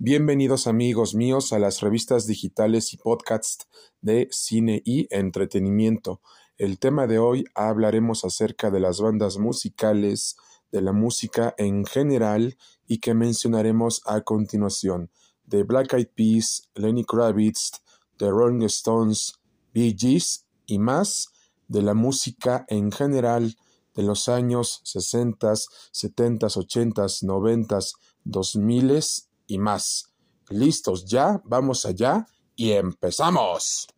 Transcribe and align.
Bienvenidos 0.00 0.68
amigos 0.68 1.16
míos 1.16 1.52
a 1.52 1.58
las 1.58 1.80
revistas 1.80 2.28
digitales 2.28 2.94
y 2.94 2.98
podcasts 2.98 3.66
de 4.00 4.28
cine 4.30 4.80
y 4.84 5.08
entretenimiento. 5.10 6.20
El 6.56 6.78
tema 6.78 7.08
de 7.08 7.18
hoy 7.18 7.46
hablaremos 7.56 8.24
acerca 8.24 8.70
de 8.70 8.78
las 8.78 9.00
bandas 9.00 9.38
musicales, 9.38 10.36
de 10.70 10.82
la 10.82 10.92
música 10.92 11.52
en 11.58 11.84
general 11.84 12.56
y 12.86 12.98
que 12.98 13.12
mencionaremos 13.12 14.00
a 14.06 14.20
continuación. 14.20 15.10
De 15.46 15.64
Black 15.64 15.92
Eyed 15.94 16.10
Peas, 16.14 16.70
Lenny 16.76 17.04
Kravitz, 17.04 17.82
The 18.18 18.28
Rolling 18.28 18.66
Stones, 18.66 19.40
Bee 19.74 19.96
Gees 19.98 20.46
y 20.66 20.78
más 20.78 21.32
de 21.66 21.82
la 21.82 21.94
música 21.94 22.64
en 22.68 22.92
general 22.92 23.56
de 23.96 24.04
los 24.04 24.28
años 24.28 24.80
60, 24.84 25.54
70, 25.90 26.46
80, 26.46 27.06
90, 27.22 27.78
2000 28.22 29.02
y 29.48 29.58
más. 29.58 30.14
¿Listos 30.50 31.04
ya? 31.04 31.40
Vamos 31.44 31.84
allá 31.84 32.24
y 32.54 32.70
empezamos. 32.70 33.88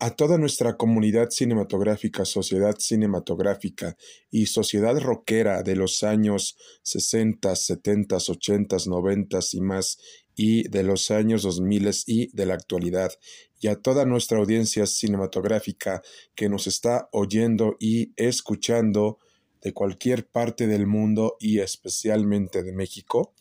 A 0.00 0.10
toda 0.10 0.38
nuestra 0.38 0.76
comunidad 0.76 1.30
cinematográfica, 1.30 2.24
sociedad 2.24 2.76
cinematográfica 2.78 3.96
y 4.30 4.46
sociedad 4.46 4.96
rockera 5.00 5.64
de 5.64 5.74
los 5.74 6.04
años 6.04 6.56
60, 6.84 7.56
70, 7.56 8.16
80, 8.16 8.76
90 8.86 9.38
y 9.54 9.60
más 9.60 9.98
y 10.36 10.68
de 10.68 10.84
los 10.84 11.10
años 11.10 11.42
2000 11.42 11.90
y 12.06 12.30
de 12.32 12.46
la 12.46 12.54
actualidad, 12.54 13.10
y 13.58 13.66
a 13.66 13.74
toda 13.74 14.04
nuestra 14.04 14.38
audiencia 14.38 14.86
cinematográfica 14.86 16.00
que 16.36 16.48
nos 16.48 16.68
está 16.68 17.08
oyendo 17.10 17.76
y 17.80 18.12
escuchando 18.14 19.18
de 19.62 19.72
cualquier 19.72 20.28
parte 20.28 20.68
del 20.68 20.86
mundo 20.86 21.36
y 21.40 21.58
especialmente 21.58 22.62
de 22.62 22.72
México, 22.72 23.34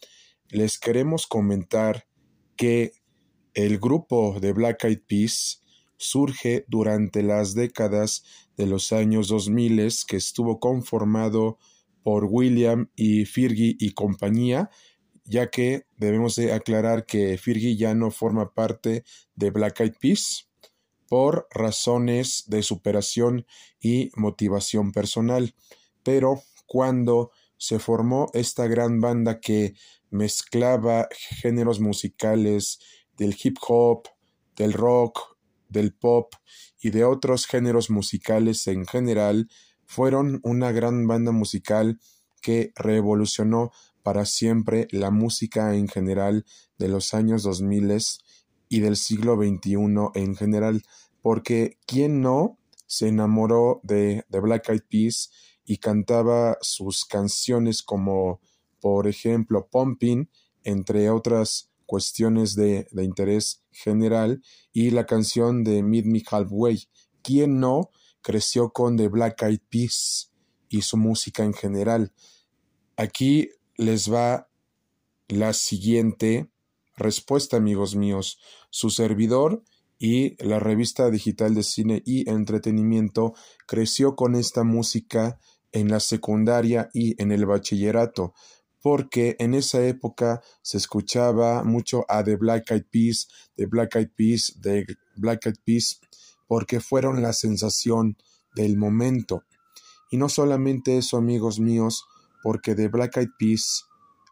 les 0.50 0.80
queremos 0.80 1.28
comentar 1.28 2.08
que 2.56 2.94
el 3.54 3.78
grupo 3.78 4.40
de 4.40 4.54
Black 4.54 4.86
Eyed 4.86 5.02
Peas 5.08 5.62
surge 5.98 6.66
durante 6.68 7.24
las 7.24 7.54
décadas 7.54 8.24
de 8.56 8.68
los 8.68 8.92
años 8.94 9.28
2000 9.28 9.92
que 10.08 10.18
estuvo 10.18 10.60
conformado 10.60 11.58
por 12.04 12.26
William 12.26 12.90
y 12.96 13.26
Fergie 13.26 13.76
y 13.80 13.92
compañía, 13.92 14.70
ya 15.26 15.50
que 15.50 15.86
debemos 15.98 16.36
de 16.36 16.54
aclarar 16.54 17.06
que 17.06 17.38
Fergie 17.38 17.76
ya 17.76 17.94
no 17.94 18.12
forma 18.12 18.54
parte 18.54 19.04
de 19.36 19.52
Black 19.52 19.82
Eyed 19.82 19.96
Peas 20.00 20.48
por 21.08 21.48
razones 21.52 22.46
de 22.48 22.64
superación 22.64 23.46
y 23.82 24.12
motivación 24.16 24.92
personal. 24.92 25.54
Pero 26.04 26.44
cuando 26.66 27.32
se 27.58 27.80
formó 27.80 28.30
esta 28.34 28.68
gran 28.68 29.02
banda 29.02 29.40
que 29.40 29.74
mezclaba 30.10 31.10
géneros 31.12 31.80
musicales 31.80 32.80
del 33.18 33.36
hip 33.42 33.58
hop, 33.68 34.08
del 34.56 34.74
rock, 34.74 35.37
del 35.70 35.94
pop 35.94 36.34
y 36.82 36.90
de 36.90 37.04
otros 37.04 37.46
géneros 37.46 37.90
musicales 37.90 38.68
en 38.68 38.86
general, 38.86 39.50
fueron 39.86 40.40
una 40.44 40.72
gran 40.72 41.08
banda 41.08 41.32
musical 41.32 42.00
que 42.42 42.72
revolucionó 42.76 43.72
para 44.04 44.26
siempre 44.26 44.88
la 44.92 45.12
música 45.12 45.76
en 45.76 45.88
general 45.88 46.46
de 46.78 46.88
los 46.88 47.14
años 47.14 47.44
2000 47.44 47.98
y 48.70 48.80
del 48.80 48.96
siglo 48.96 49.36
XXI 49.36 49.76
en 50.14 50.36
general, 50.36 50.84
porque 51.22 51.78
¿quién 51.86 52.22
no 52.22 52.58
se 52.86 53.08
enamoró 53.10 53.82
de, 53.84 54.26
de 54.30 54.40
Black 54.40 54.70
Eyed 54.70 54.84
Peas 54.90 55.32
y 55.66 55.78
cantaba 55.78 56.58
sus 56.62 57.06
canciones 57.06 57.84
como, 57.84 58.40
por 58.80 59.08
ejemplo, 59.08 59.68
Pumping, 59.70 60.30
entre 60.64 61.10
otras 61.10 61.70
cuestiones 61.86 62.56
de, 62.56 62.88
de 62.92 63.04
interés 63.04 63.64
general 63.84 64.42
y 64.74 64.92
la 64.92 65.06
canción 65.06 65.64
de 65.64 65.84
Meet 65.84 66.06
Me 66.06 66.24
Halfway. 66.30 66.88
¿Quién 67.22 67.60
no 67.60 67.92
creció 68.22 68.72
con 68.72 68.98
The 68.98 69.08
Black 69.08 69.44
Eyed 69.44 69.62
Peas 69.70 70.32
y 70.70 70.82
su 70.82 70.98
música 70.98 71.44
en 71.44 71.54
general? 71.54 72.14
Aquí 72.96 73.50
les 73.76 74.12
va 74.12 74.50
la 75.28 75.54
siguiente 75.54 76.50
respuesta, 76.96 77.58
amigos 77.58 77.96
míos. 77.96 78.40
Su 78.70 78.90
servidor 78.90 79.64
y 80.00 80.42
la 80.44 80.60
revista 80.60 81.10
digital 81.10 81.56
de 81.56 81.64
cine 81.64 82.02
y 82.06 82.30
entretenimiento 82.30 83.34
creció 83.66 84.16
con 84.16 84.36
esta 84.36 84.64
música 84.64 85.40
en 85.72 85.90
la 85.90 86.00
secundaria 86.00 86.90
y 86.94 87.22
en 87.22 87.32
el 87.32 87.46
bachillerato 87.46 88.34
porque 88.88 89.36
en 89.40 89.54
esa 89.54 89.86
época 89.86 90.42
se 90.62 90.78
escuchaba 90.78 91.62
mucho 91.66 92.06
a 92.08 92.24
The 92.24 92.38
Black 92.38 92.72
Eyed 92.72 92.86
Peas, 92.90 93.28
The 93.58 93.66
Black 93.66 93.98
Eyed 93.98 94.12
Peas, 94.16 94.58
The 94.62 94.86
Black 95.18 95.46
Eyed 95.46 95.58
Peas, 95.66 96.00
porque 96.48 96.80
fueron 96.80 97.22
la 97.22 97.34
sensación 97.34 98.16
del 98.56 98.78
momento. 98.78 99.44
Y 100.10 100.16
no 100.16 100.30
solamente 100.30 100.98
eso, 100.98 101.18
amigos 101.18 101.60
míos, 101.60 102.06
porque 102.42 102.76
The 102.76 102.88
Black 102.88 103.18
Eyed 103.18 103.32
Peas 103.38 103.84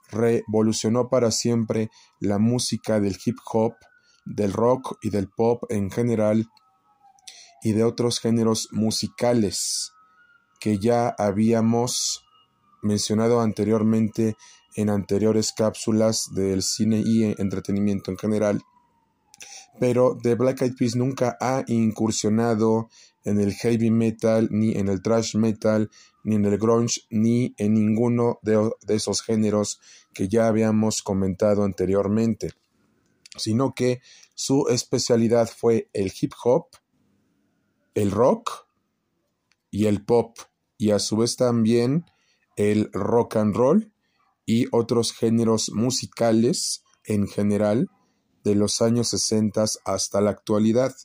revolucionó 0.09 1.09
para 1.09 1.31
siempre 1.31 1.89
la 2.21 2.39
música 2.39 3.01
del 3.01 3.17
hip 3.25 3.35
hop, 3.51 3.73
del 4.23 4.53
rock 4.53 4.97
y 5.01 5.09
del 5.09 5.27
pop 5.27 5.65
en 5.67 5.91
general, 5.91 6.49
y 7.61 7.73
de 7.73 7.83
otros 7.83 8.21
géneros 8.21 8.69
musicales 8.71 9.91
que 10.61 10.79
ya 10.79 11.13
habíamos 11.17 12.24
mencionado 12.81 13.41
anteriormente 13.41 14.35
en 14.75 14.89
anteriores 14.89 15.53
cápsulas 15.53 16.33
del 16.33 16.61
cine 16.61 17.01
y 17.05 17.23
entretenimiento 17.23 18.11
en 18.11 18.17
general. 18.17 18.61
Pero 19.79 20.17
The 20.21 20.35
Black 20.35 20.61
Eyed 20.61 20.75
Peas 20.77 20.95
nunca 20.95 21.37
ha 21.39 21.63
incursionado 21.67 22.89
en 23.23 23.39
el 23.39 23.53
heavy 23.53 23.89
metal, 23.89 24.47
ni 24.51 24.73
en 24.73 24.87
el 24.87 25.01
thrash 25.01 25.35
metal, 25.35 25.89
ni 26.23 26.35
en 26.35 26.45
el 26.45 26.57
grunge, 26.57 27.01
ni 27.09 27.53
en 27.57 27.73
ninguno 27.73 28.39
de, 28.41 28.69
de 28.85 28.95
esos 28.95 29.21
géneros 29.21 29.81
que 30.13 30.27
ya 30.27 30.47
habíamos 30.47 31.01
comentado 31.01 31.63
anteriormente, 31.63 32.51
sino 33.35 33.73
que 33.73 34.01
su 34.33 34.67
especialidad 34.69 35.49
fue 35.49 35.89
el 35.93 36.11
hip 36.19 36.33
hop, 36.43 36.67
el 37.95 38.11
rock 38.11 38.67
y 39.71 39.85
el 39.87 40.05
pop, 40.05 40.37
y 40.77 40.91
a 40.91 40.99
su 40.99 41.17
vez 41.17 41.35
también 41.35 42.05
el 42.55 42.89
rock 42.93 43.37
and 43.37 43.55
roll 43.55 43.91
y 44.45 44.67
otros 44.71 45.11
géneros 45.11 45.71
musicales 45.71 46.83
en 47.03 47.27
general 47.27 47.89
de 48.43 48.55
los 48.55 48.81
años 48.81 49.09
60 49.09 49.65
hasta 49.85 50.21
la 50.21 50.29
actualidad. 50.31 50.95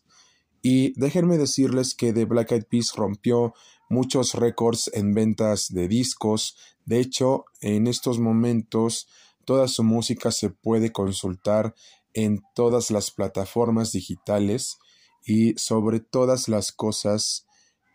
Y 0.62 0.92
déjenme 1.00 1.38
decirles 1.38 1.94
que 1.94 2.12
The 2.12 2.26
Black 2.26 2.52
Eyed 2.52 2.66
Peas 2.70 2.94
rompió 2.94 3.54
muchos 3.88 4.34
récords 4.34 4.90
en 4.92 5.14
ventas 5.14 5.72
de 5.72 5.88
discos. 5.88 6.56
De 6.84 7.00
hecho, 7.00 7.46
en 7.60 7.86
estos 7.86 8.18
momentos 8.18 9.08
toda 9.44 9.68
su 9.68 9.82
música 9.82 10.30
se 10.30 10.50
puede 10.50 10.92
consultar 10.92 11.74
en 12.12 12.42
todas 12.54 12.90
las 12.90 13.10
plataformas 13.10 13.92
digitales 13.92 14.78
y 15.24 15.54
sobre 15.54 16.00
todas 16.00 16.48
las 16.48 16.72
cosas 16.72 17.46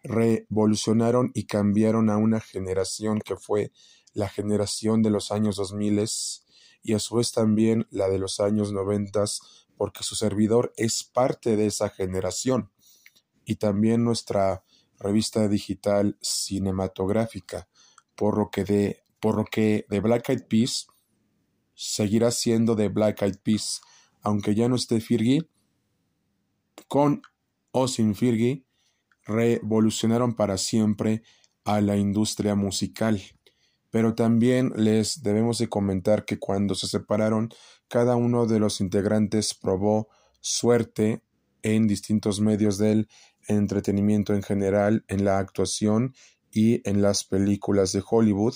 revolucionaron 0.05 1.31
y 1.33 1.45
cambiaron 1.45 2.09
a 2.09 2.17
una 2.17 2.39
generación 2.39 3.19
que 3.19 3.35
fue 3.35 3.71
la 4.13 4.29
generación 4.29 5.01
de 5.01 5.09
los 5.09 5.31
años 5.31 5.57
2000 5.57 6.05
y 6.83 6.93
a 6.93 6.99
su 6.99 7.15
vez 7.15 7.31
también 7.31 7.87
la 7.89 8.07
de 8.07 8.19
los 8.19 8.39
años 8.39 8.71
90 8.71 9.25
porque 9.77 10.03
su 10.03 10.15
servidor 10.15 10.73
es 10.77 11.03
parte 11.03 11.55
de 11.55 11.65
esa 11.65 11.89
generación. 11.89 12.71
Y 13.43 13.55
también 13.55 14.03
nuestra 14.03 14.63
revista 14.99 15.47
digital 15.47 16.17
cinematográfica 16.21 17.67
por 18.15 18.37
lo 18.37 18.49
que 18.49 18.63
de 18.63 19.03
por 19.19 19.35
lo 19.35 19.45
que 19.45 19.85
de 19.89 19.99
Black 19.99 20.29
Eyed 20.29 20.47
Peas 20.47 20.87
seguirá 21.73 22.31
siendo 22.31 22.75
de 22.75 22.87
Black 22.87 23.21
Eyed 23.21 23.39
Peas 23.43 23.81
aunque 24.21 24.55
ya 24.55 24.69
no 24.69 24.75
esté 24.75 25.01
Firgi 25.01 25.49
con 26.87 27.21
o 27.71 27.87
sin 27.87 28.15
Firgi 28.15 28.64
revolucionaron 29.25 30.35
para 30.35 30.57
siempre 30.57 31.23
a 31.63 31.81
la 31.81 31.97
industria 31.97 32.55
musical. 32.55 33.21
Pero 33.89 34.13
también 34.13 34.71
les 34.75 35.23
debemos 35.23 35.57
de 35.57 35.69
comentar 35.69 36.25
que 36.25 36.37
cuando 36.37 36.75
se 36.75 36.87
separaron, 36.87 37.49
cada 37.87 38.15
uno 38.15 38.45
de 38.45 38.59
los 38.59 38.81
integrantes 38.81 39.53
probó 39.53 40.09
suerte 40.41 41.21
en 41.63 41.87
distintos 41.87 42.39
medios 42.39 42.77
del 42.77 43.07
entretenimiento 43.47 44.33
en 44.33 44.43
general, 44.43 45.03
en 45.07 45.25
la 45.25 45.39
actuación 45.39 46.13
y 46.51 46.87
en 46.87 47.01
las 47.01 47.23
películas 47.23 47.91
de 47.91 48.03
Hollywood, 48.07 48.55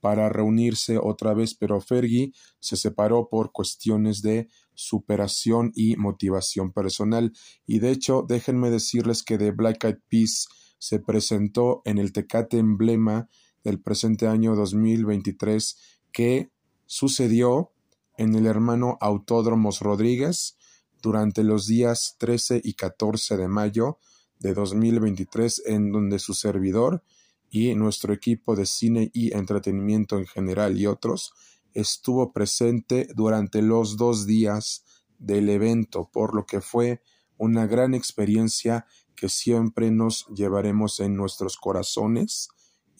para 0.00 0.28
reunirse 0.28 0.98
otra 0.98 1.34
vez, 1.34 1.54
pero 1.54 1.80
Fergie 1.80 2.32
se 2.58 2.76
separó 2.76 3.28
por 3.28 3.52
cuestiones 3.52 4.22
de 4.22 4.48
superación 4.80 5.72
y 5.74 5.96
motivación 5.96 6.72
personal. 6.72 7.32
Y 7.66 7.80
de 7.80 7.90
hecho, 7.90 8.24
déjenme 8.26 8.70
decirles 8.70 9.22
que 9.22 9.36
The 9.36 9.50
Black 9.50 9.84
Eyed 9.84 9.98
Peas 10.08 10.48
se 10.78 10.98
presentó 10.98 11.82
en 11.84 11.98
el 11.98 12.12
Tecate 12.12 12.58
Emblema 12.58 13.28
del 13.62 13.80
presente 13.80 14.26
año 14.26 14.56
2023 14.56 15.76
que 16.12 16.50
sucedió 16.86 17.72
en 18.16 18.34
el 18.34 18.46
hermano 18.46 18.96
Autódromos 19.00 19.80
Rodríguez 19.80 20.56
durante 21.02 21.44
los 21.44 21.66
días 21.66 22.16
13 22.18 22.62
y 22.64 22.74
14 22.74 23.36
de 23.36 23.48
mayo 23.48 23.98
de 24.38 24.54
2023 24.54 25.62
en 25.66 25.92
donde 25.92 26.18
su 26.18 26.32
servidor 26.32 27.04
y 27.50 27.74
nuestro 27.74 28.14
equipo 28.14 28.56
de 28.56 28.64
cine 28.64 29.10
y 29.12 29.34
entretenimiento 29.36 30.18
en 30.18 30.26
general 30.26 30.78
y 30.78 30.86
otros 30.86 31.34
estuvo 31.74 32.32
presente 32.32 33.08
durante 33.14 33.62
los 33.62 33.96
dos 33.96 34.26
días 34.26 34.84
del 35.18 35.48
evento, 35.48 36.10
por 36.12 36.34
lo 36.34 36.46
que 36.46 36.60
fue 36.60 37.02
una 37.36 37.66
gran 37.66 37.94
experiencia 37.94 38.86
que 39.14 39.28
siempre 39.28 39.90
nos 39.90 40.26
llevaremos 40.28 41.00
en 41.00 41.16
nuestros 41.16 41.56
corazones 41.56 42.48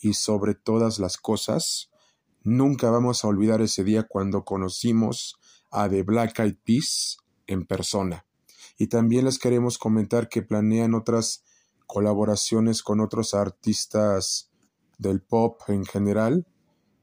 y 0.01 0.15
sobre 0.15 0.55
todas 0.55 0.99
las 0.99 1.17
cosas. 1.17 1.91
Nunca 2.43 2.91
vamos 2.91 3.25
a 3.25 3.29
olvidar 3.29 3.61
ese 3.61 3.85
día 3.85 4.05
cuando 4.05 4.45
conocimos 4.45 5.39
a 5.71 5.89
The 5.89 6.03
Black 6.03 6.39
Eyed 6.39 6.57
Peas 6.65 7.19
en 7.47 7.67
persona. 7.67 8.27
Y 8.79 8.87
también 8.87 9.27
les 9.27 9.39
queremos 9.39 9.79
comentar 9.79 10.29
que 10.29 10.43
planean 10.43 10.95
otras 10.95 11.45
colaboraciones 11.87 12.83
con 12.83 13.01
otros 13.01 13.35
artistas 13.35 14.51
del 14.99 15.21
pop 15.21 15.61
en 15.69 15.85
general 15.85 16.47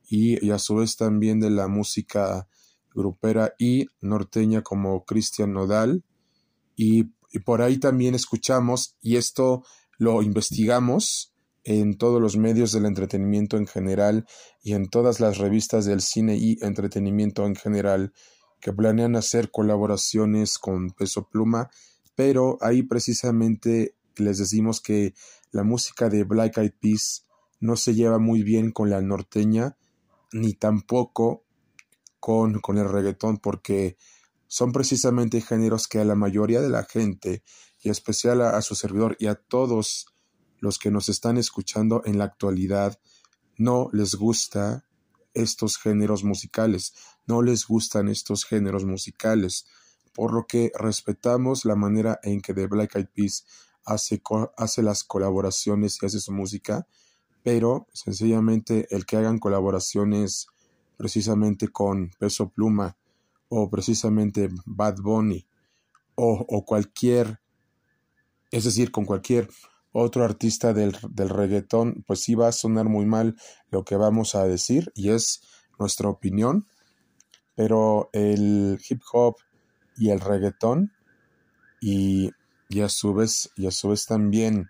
y, 0.08 0.50
a 0.52 0.60
su 0.60 0.76
vez 0.76 0.96
también 0.96 1.40
de 1.40 1.50
la 1.50 1.68
música 1.68 2.48
grupera 2.94 3.54
y 3.60 3.88
norteña 4.02 4.62
como 4.62 5.06
Cristian 5.06 5.54
Nodal. 5.54 6.04
Y, 6.76 7.12
y 7.32 7.40
por 7.40 7.62
ahí 7.62 7.78
también 7.78 8.16
escuchamos 8.16 8.96
y 9.02 9.18
esto 9.18 9.64
lo 9.98 10.22
investigamos 10.22 11.34
en 11.64 11.98
todos 11.98 12.22
los 12.22 12.38
medios 12.38 12.72
del 12.72 12.86
entretenimiento 12.86 13.58
en 13.58 13.68
general 13.68 14.26
y 14.64 14.74
en 14.74 14.88
todas 14.88 15.20
las 15.20 15.38
revistas 15.38 15.86
del 15.86 16.02
cine 16.02 16.38
y 16.38 16.58
entretenimiento 16.62 17.46
en 17.46 17.56
general 17.56 18.14
que 18.62 18.72
planean 18.72 19.16
hacer 19.18 19.52
colaboraciones 19.52 20.58
con 20.60 20.92
Peso 20.92 21.28
Pluma, 21.28 21.70
pero 22.16 22.58
ahí 22.62 22.84
precisamente 22.84 23.96
les 24.16 24.38
decimos 24.38 24.80
que 24.80 25.14
la 25.52 25.64
música 25.64 26.10
de 26.10 26.24
Black 26.24 26.58
Eyed 26.58 26.74
Peas 26.80 27.26
no 27.60 27.76
se 27.76 27.94
lleva 27.94 28.18
muy 28.18 28.44
bien 28.44 28.72
con 28.72 28.90
la 28.90 29.02
norteña 29.02 29.76
ni 30.32 30.54
tampoco 30.54 31.46
con, 32.20 32.60
con 32.60 32.78
el 32.78 32.90
reggaetón 32.90 33.38
porque 33.38 33.98
son 34.48 34.72
precisamente 34.72 35.42
géneros 35.42 35.88
que 35.88 36.00
a 36.00 36.06
la 36.06 36.16
mayoría 36.16 36.62
de 36.62 36.70
la 36.70 36.84
gente 36.84 37.44
y 37.82 37.90
especial 37.90 38.42
a, 38.42 38.58
a 38.58 38.62
su 38.62 38.76
servidor 38.76 39.16
y 39.20 39.28
a 39.28 39.36
todos 39.36 40.08
los 40.60 40.80
que 40.80 40.92
nos 40.92 41.10
están 41.10 41.38
escuchando 41.38 42.02
en 42.06 42.18
la 42.18 42.26
actualidad 42.26 43.00
no 43.58 43.90
les 43.92 44.16
gusta 44.16 44.86
estos 45.34 45.78
géneros 45.78 46.24
musicales, 46.24 46.94
no 47.26 47.42
les 47.42 47.68
gustan 47.68 48.08
estos 48.08 48.46
géneros 48.46 48.86
musicales, 48.86 49.66
por 50.14 50.34
lo 50.34 50.48
que 50.48 50.72
respetamos 50.78 51.66
la 51.66 51.76
manera 51.76 52.20
en 52.24 52.42
que 52.42 52.54
The 52.54 52.68
Black 52.68 52.96
Eyed 52.96 53.10
Peas 53.14 53.46
hace, 53.86 54.22
hace 54.58 54.82
las 54.82 55.04
colaboraciones 55.04 56.00
y 56.02 56.06
hace 56.06 56.20
su 56.20 56.32
música, 56.32 56.88
pero 57.48 57.88
sencillamente 57.94 58.94
el 58.94 59.06
que 59.06 59.16
hagan 59.16 59.40
colaboraciones 59.40 60.48
precisamente 60.98 61.70
con 61.70 62.12
Peso 62.20 62.50
Pluma 62.50 62.98
o 63.48 63.70
precisamente 63.70 64.50
Bad 64.66 64.98
Bunny 64.98 65.48
o, 66.16 66.46
o 66.46 66.66
cualquier, 66.66 67.40
es 68.52 68.66
decir, 68.66 68.92
con 68.92 69.06
cualquier 69.06 69.48
otro 69.94 70.26
artista 70.26 70.74
del, 70.74 70.98
del 71.10 71.30
reggaetón, 71.30 72.04
pues 72.06 72.20
sí 72.20 72.36
va 72.36 72.50
a 72.50 72.52
sonar 72.52 72.90
muy 72.90 73.06
mal 73.06 73.38
lo 73.70 73.86
que 73.86 73.96
vamos 73.96 74.36
a 74.36 74.44
decir 74.44 74.92
y 74.94 75.12
es 75.12 75.42
nuestra 75.80 76.10
opinión, 76.10 76.68
pero 77.56 78.10
el 78.12 78.78
hip 78.90 79.04
hop 79.14 79.38
y 79.96 80.10
el 80.10 80.20
reggaetón 80.20 80.92
y 81.80 82.32
y 82.68 82.82
a 82.82 82.90
su 82.90 83.14
vez 83.14 83.50
y 83.56 83.68
a 83.68 83.72
su 83.72 83.88
vez 83.88 84.06
también 84.06 84.68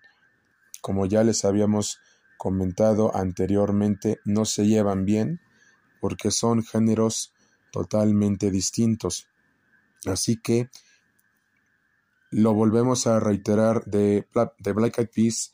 como 0.80 1.06
ya 1.06 1.24
les 1.24 1.44
habíamos 1.44 1.98
comentado 2.38 3.14
anteriormente 3.14 4.20
no 4.24 4.46
se 4.46 4.66
llevan 4.66 5.04
bien 5.04 5.40
porque 6.00 6.30
son 6.30 6.62
géneros 6.62 7.34
totalmente 7.72 8.50
distintos. 8.50 9.28
Así 10.06 10.40
que 10.40 10.70
lo 12.30 12.54
volvemos 12.54 13.06
a 13.06 13.20
reiterar 13.20 13.84
de, 13.84 14.26
de 14.58 14.72
Black 14.72 14.98
Eyed 14.98 15.10
Peas 15.14 15.52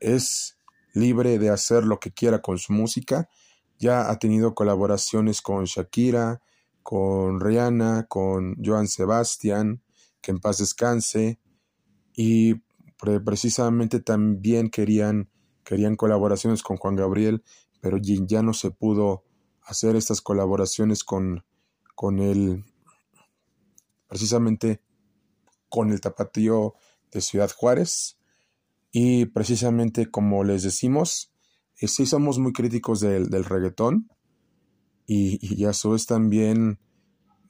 es 0.00 0.58
libre 0.92 1.38
de 1.38 1.48
hacer 1.48 1.84
lo 1.84 2.00
que 2.00 2.12
quiera 2.12 2.42
con 2.42 2.58
su 2.58 2.72
música. 2.72 3.30
Ya 3.78 4.10
ha 4.10 4.18
tenido 4.18 4.54
colaboraciones 4.54 5.40
con 5.40 5.64
Shakira 5.64 6.42
con 6.82 7.40
Rihanna 7.40 8.06
con 8.08 8.56
Joan 8.62 8.88
Sebastian 8.88 9.82
que 10.20 10.32
en 10.32 10.38
paz 10.40 10.58
descanse, 10.58 11.38
y 12.14 12.54
precisamente 13.24 14.00
también 14.00 14.70
querían, 14.70 15.30
querían 15.70 15.94
colaboraciones 15.94 16.64
con 16.64 16.78
Juan 16.78 16.96
Gabriel, 16.96 17.44
pero 17.80 17.96
ya 18.02 18.42
no 18.42 18.54
se 18.54 18.72
pudo 18.72 19.22
hacer 19.62 19.94
estas 19.94 20.20
colaboraciones 20.20 21.04
con, 21.04 21.44
con 21.94 22.18
el, 22.18 22.64
precisamente 24.08 24.82
con 25.68 25.92
el 25.92 26.00
tapatío 26.00 26.74
de 27.12 27.20
Ciudad 27.20 27.52
Juárez, 27.56 28.18
y 28.90 29.26
precisamente 29.26 30.10
como 30.10 30.42
les 30.42 30.64
decimos, 30.64 31.32
eh, 31.80 31.86
sí 31.86 32.04
somos 32.04 32.40
muy 32.40 32.52
críticos 32.52 32.98
del, 32.98 33.30
del 33.30 33.44
reggaetón, 33.44 34.10
y, 35.06 35.38
y 35.40 35.66
a 35.66 35.72
su 35.72 35.96
también 36.04 36.80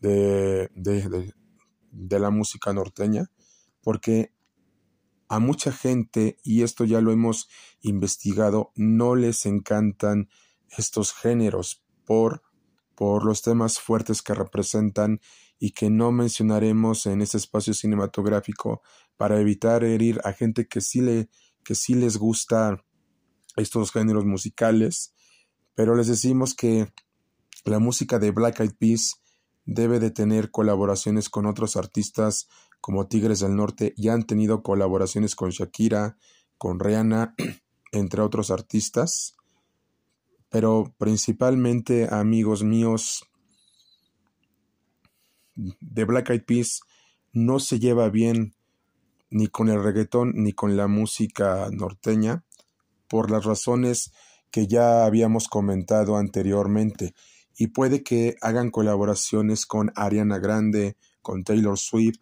de, 0.01 0.69
de, 0.75 1.33
de 1.91 2.19
la 2.19 2.29
música 2.29 2.75
norteña, 2.75 3.31
porque 3.83 4.35
a 5.31 5.39
mucha 5.39 5.71
gente, 5.71 6.39
y 6.43 6.63
esto 6.63 6.85
ya 6.85 7.01
lo 7.01 7.13
hemos 7.13 7.49
investigado, 7.83 8.73
no 8.75 9.15
les 9.15 9.47
encantan 9.47 10.29
estos 10.77 11.13
géneros 11.13 11.85
por, 12.05 12.43
por 12.97 13.25
los 13.25 13.41
temas 13.41 13.79
fuertes 13.79 14.23
que 14.23 14.35
representan 14.35 15.21
y 15.61 15.71
que 15.71 15.89
no 15.89 16.11
mencionaremos 16.11 17.07
en 17.07 17.23
este 17.23 17.37
espacio 17.37 17.75
cinematográfico 17.75 18.83
para 19.17 19.41
evitar 19.41 19.85
herir 19.85 20.21
a 20.25 20.33
gente 20.33 20.67
que 20.67 20.81
sí, 20.81 21.01
le, 21.01 21.31
que 21.63 21.77
sí 21.77 21.95
les 21.95 22.17
gusta 22.17 22.85
estos 23.55 23.93
géneros 23.93 24.25
musicales, 24.25 25.15
pero 25.77 25.95
les 25.95 26.09
decimos 26.09 26.55
que 26.55 26.93
la 27.65 27.79
música 27.79 28.19
de 28.19 28.33
Black 28.33 28.59
Eyed 28.59 28.75
Peas 28.77 29.23
debe 29.65 30.01
de 30.01 30.11
tener 30.11 30.51
colaboraciones 30.51 31.29
con 31.29 31.47
otros 31.47 31.77
artistas 31.77 32.49
como 32.81 33.07
Tigres 33.07 33.41
del 33.41 33.57
Norte 33.57 33.93
y 33.97 34.09
han 34.09 34.25
tenido 34.25 34.63
colaboraciones 34.63 35.35
con 35.35 35.51
Shakira, 35.51 36.17
con 36.59 36.81
Rihanna, 36.81 37.35
entre 37.93 38.23
otros 38.23 38.51
artistas. 38.51 39.35
Pero 40.49 40.95
principalmente, 40.99 42.09
amigos 42.11 42.65
míos, 42.65 43.25
de 45.55 46.05
Black 46.05 46.31
Eyed 46.31 46.45
Peas 46.45 46.81
no 47.33 47.59
se 47.59 47.79
lleva 47.79 48.09
bien 48.09 48.55
ni 49.31 49.47
con 49.47 49.69
el 49.69 49.83
reggaetón 49.83 50.33
ni 50.35 50.53
con 50.53 50.77
la 50.77 50.89
música 50.89 51.69
norteña 51.71 52.45
por 53.09 53.31
las 53.31 53.45
razones 53.45 54.13
que 54.51 54.67
ya 54.67 55.05
habíamos 55.05 55.49
comentado 55.49 56.17
anteriormente 56.17 57.15
y 57.57 57.69
puede 57.69 58.03
que 58.03 58.37
hagan 58.41 58.71
colaboraciones 58.71 59.67
con 59.67 59.93
Ariana 59.95 60.39
Grande, 60.39 60.97
con 61.21 61.45
Taylor 61.45 61.79
Swift, 61.79 62.21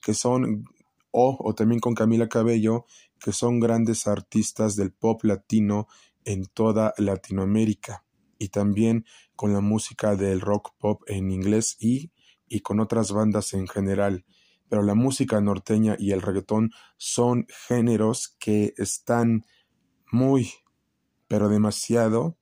que 0.00 0.14
son, 0.14 0.64
o, 1.10 1.36
o 1.40 1.54
también 1.54 1.80
con 1.80 1.94
Camila 1.94 2.28
Cabello, 2.28 2.86
que 3.18 3.32
son 3.32 3.60
grandes 3.60 4.06
artistas 4.06 4.76
del 4.76 4.92
pop 4.92 5.24
latino 5.24 5.88
en 6.24 6.46
toda 6.46 6.94
Latinoamérica 6.98 8.04
y 8.38 8.48
también 8.48 9.04
con 9.36 9.52
la 9.52 9.60
música 9.60 10.16
del 10.16 10.40
rock 10.40 10.72
pop 10.78 11.02
en 11.06 11.30
inglés 11.30 11.76
y, 11.78 12.10
y 12.48 12.60
con 12.60 12.80
otras 12.80 13.12
bandas 13.12 13.52
en 13.52 13.68
general. 13.68 14.24
Pero 14.68 14.82
la 14.82 14.94
música 14.94 15.40
norteña 15.40 15.96
y 15.98 16.12
el 16.12 16.22
reggaetón 16.22 16.70
son 16.96 17.46
géneros 17.68 18.36
que 18.38 18.72
están 18.76 19.44
muy, 20.10 20.52
pero 21.28 21.48
demasiado 21.48 22.36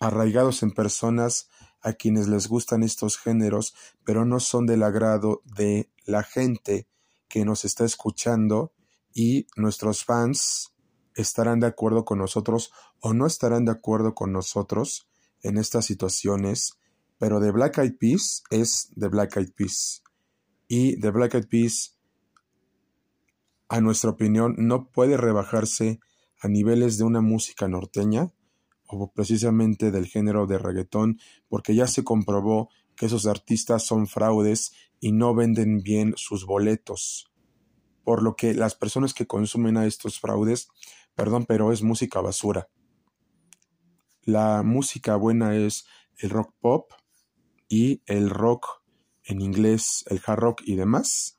arraigados 0.00 0.62
en 0.62 0.72
personas 0.72 1.48
a 1.82 1.92
quienes 1.94 2.28
les 2.28 2.48
gustan 2.48 2.82
estos 2.82 3.18
géneros, 3.18 3.74
pero 4.04 4.24
no 4.24 4.40
son 4.40 4.66
del 4.66 4.82
agrado 4.82 5.42
de 5.44 5.90
la 6.06 6.22
gente 6.22 6.88
que 7.28 7.44
nos 7.44 7.64
está 7.64 7.84
escuchando 7.84 8.72
y 9.12 9.46
nuestros 9.56 10.04
fans 10.04 10.74
estarán 11.14 11.60
de 11.60 11.66
acuerdo 11.66 12.04
con 12.04 12.18
nosotros 12.18 12.72
o 13.00 13.12
no 13.12 13.26
estarán 13.26 13.64
de 13.64 13.72
acuerdo 13.72 14.14
con 14.14 14.32
nosotros 14.32 15.08
en 15.42 15.58
estas 15.58 15.86
situaciones, 15.86 16.78
pero 17.18 17.40
The 17.40 17.50
Black 17.50 17.78
Eyed 17.78 17.96
Peas 17.98 18.42
es 18.50 18.92
The 18.98 19.08
Black 19.08 19.36
Eyed 19.36 19.52
Peas. 19.54 20.02
Y 20.68 20.98
The 21.00 21.10
Black 21.10 21.34
Eyed 21.34 21.48
Peas, 21.48 21.98
a 23.68 23.80
nuestra 23.80 24.10
opinión, 24.10 24.54
no 24.58 24.90
puede 24.90 25.16
rebajarse 25.16 26.00
a 26.40 26.48
niveles 26.48 26.98
de 26.98 27.04
una 27.04 27.20
música 27.20 27.68
norteña 27.68 28.32
o 28.92 29.10
precisamente 29.10 29.90
del 29.90 30.06
género 30.06 30.46
de 30.46 30.58
reggaetón, 30.58 31.18
porque 31.48 31.74
ya 31.74 31.86
se 31.86 32.04
comprobó 32.04 32.68
que 32.94 33.06
esos 33.06 33.26
artistas 33.26 33.84
son 33.84 34.06
fraudes 34.06 34.72
y 35.00 35.12
no 35.12 35.34
venden 35.34 35.82
bien 35.82 36.14
sus 36.16 36.44
boletos. 36.44 37.32
Por 38.04 38.22
lo 38.22 38.36
que 38.36 38.54
las 38.54 38.74
personas 38.74 39.14
que 39.14 39.26
consumen 39.26 39.76
a 39.76 39.86
estos 39.86 40.20
fraudes, 40.20 40.68
perdón, 41.14 41.46
pero 41.46 41.72
es 41.72 41.82
música 41.82 42.20
basura. 42.20 42.68
La 44.22 44.62
música 44.62 45.16
buena 45.16 45.56
es 45.56 45.86
el 46.18 46.30
rock 46.30 46.54
pop 46.60 46.92
y 47.68 48.02
el 48.06 48.28
rock 48.28 48.82
en 49.24 49.40
inglés, 49.40 50.04
el 50.08 50.20
hard 50.24 50.38
rock 50.38 50.62
y 50.64 50.76
demás. 50.76 51.38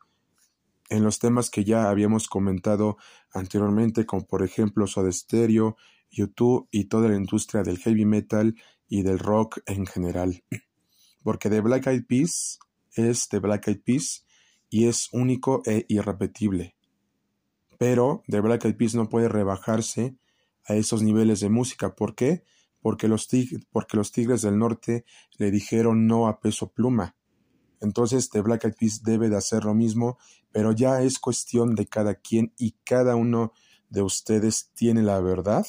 En 0.90 1.04
los 1.04 1.20
temas 1.20 1.50
que 1.50 1.64
ya 1.64 1.90
habíamos 1.90 2.28
comentado 2.28 2.98
anteriormente, 3.32 4.06
como 4.06 4.26
por 4.26 4.44
ejemplo 4.44 4.88
Soda 4.88 5.12
Stereo, 5.12 5.78
YouTube 6.14 6.68
y 6.72 6.86
toda 6.86 7.10
la 7.10 7.18
industria 7.18 7.64
del 7.64 7.80
heavy 7.80 8.06
metal 8.06 8.56
y 8.88 9.02
del 9.02 9.20
rock 9.20 9.60
en 9.66 9.86
general. 9.86 10.44
Porque 11.24 11.50
The 11.50 11.62
Black 11.62 11.88
Eyed 11.88 12.06
Peas 12.06 12.60
es 12.96 13.28
The 13.28 13.40
Black 13.40 13.68
Eyed 13.68 13.82
Peas 13.82 14.26
y 14.70 14.88
es 14.88 15.10
único 15.12 15.64
e 15.66 15.86
irrepetible. 15.90 16.76
Pero 17.80 18.24
The 18.28 18.42
Black 18.42 18.66
Eyed 18.66 18.76
Peas 18.76 18.96
no 18.96 19.10
puede 19.10 19.30
rebajarse 19.30 20.16
a 20.66 20.76
esos 20.76 21.02
niveles 21.02 21.40
de 21.40 21.50
música. 21.50 21.96
¿Por 21.96 22.16
qué? 22.16 22.44
Porque 22.82 23.08
los, 23.08 23.28
porque 23.72 23.98
los 23.98 24.12
Tigres 24.12 24.42
del 24.42 24.58
Norte 24.58 25.06
le 25.38 25.52
dijeron 25.52 26.06
no 26.06 26.28
a 26.28 26.40
peso 26.40 26.72
pluma. 26.72 27.16
Entonces 27.82 28.30
The 28.30 28.42
Black 28.42 28.66
Eyed 28.66 28.76
Peas 28.80 29.04
debe 29.04 29.30
de 29.30 29.38
hacer 29.38 29.66
lo 29.66 29.74
mismo, 29.74 30.18
pero 30.52 30.72
ya 30.72 31.02
es 31.02 31.20
cuestión 31.20 31.76
de 31.76 31.88
cada 31.88 32.16
quien 32.16 32.54
y 32.58 32.76
cada 32.84 33.16
uno 33.16 33.54
de 33.90 34.02
ustedes 34.02 34.72
tiene 34.74 35.02
la 35.02 35.20
verdad 35.20 35.66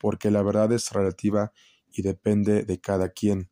porque 0.00 0.30
la 0.30 0.42
verdad 0.42 0.72
es 0.72 0.92
relativa 0.92 1.52
y 1.92 2.02
depende 2.02 2.64
de 2.64 2.80
cada 2.80 3.10
quien. 3.10 3.50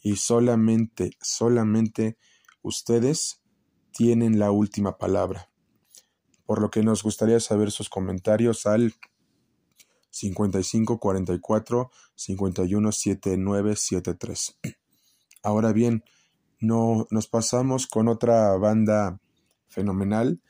Y 0.00 0.16
solamente, 0.16 1.10
solamente 1.20 2.16
ustedes 2.62 3.42
tienen 3.90 4.38
la 4.38 4.52
última 4.52 4.96
palabra. 4.96 5.50
Por 6.46 6.62
lo 6.62 6.70
que 6.70 6.82
nos 6.82 7.02
gustaría 7.02 7.40
saber 7.40 7.70
sus 7.72 7.90
comentarios 7.90 8.64
al 8.66 8.94
5544 10.10 11.90
517973. 12.14 14.58
Ahora 15.42 15.72
bien, 15.72 16.04
no, 16.60 17.06
nos 17.10 17.28
pasamos 17.28 17.86
con 17.86 18.08
otra 18.08 18.56
banda 18.56 19.20
fenomenal 19.68 20.40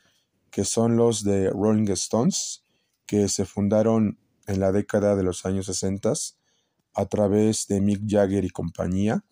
que 0.49 0.65
son 0.65 0.97
los 0.97 1.23
de 1.23 1.49
Rolling 1.49 1.89
Stones, 1.91 2.63
que 3.05 3.27
se 3.27 3.45
fundaron 3.45 4.17
en 4.49 4.59
la 4.59 4.71
década 4.71 5.15
de 5.15 5.23
los 5.23 5.45
años 5.45 5.67
60 5.67 6.11
a 6.95 7.05
través 7.05 7.67
de 7.67 7.81
Mick 7.81 8.01
Jagger 8.07 8.43
y 8.43 8.49
compañía. 8.49 9.23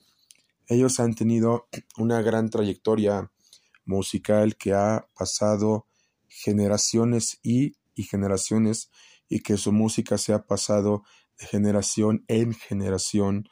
Ellos 0.67 0.99
han 0.99 1.15
tenido 1.15 1.67
una 1.97 2.21
gran 2.21 2.49
trayectoria 2.49 3.31
musical 3.83 4.55
que 4.57 4.73
ha 4.73 5.07
pasado 5.17 5.87
generaciones 6.27 7.39
y, 7.41 7.77
y 7.95 8.03
generaciones 8.03 8.91
y 9.27 9.39
que 9.39 9.57
su 9.57 9.71
música 9.71 10.17
se 10.17 10.33
ha 10.33 10.45
pasado 10.45 11.03
de 11.39 11.47
generación 11.47 12.23
en 12.27 12.53
generación 12.53 13.49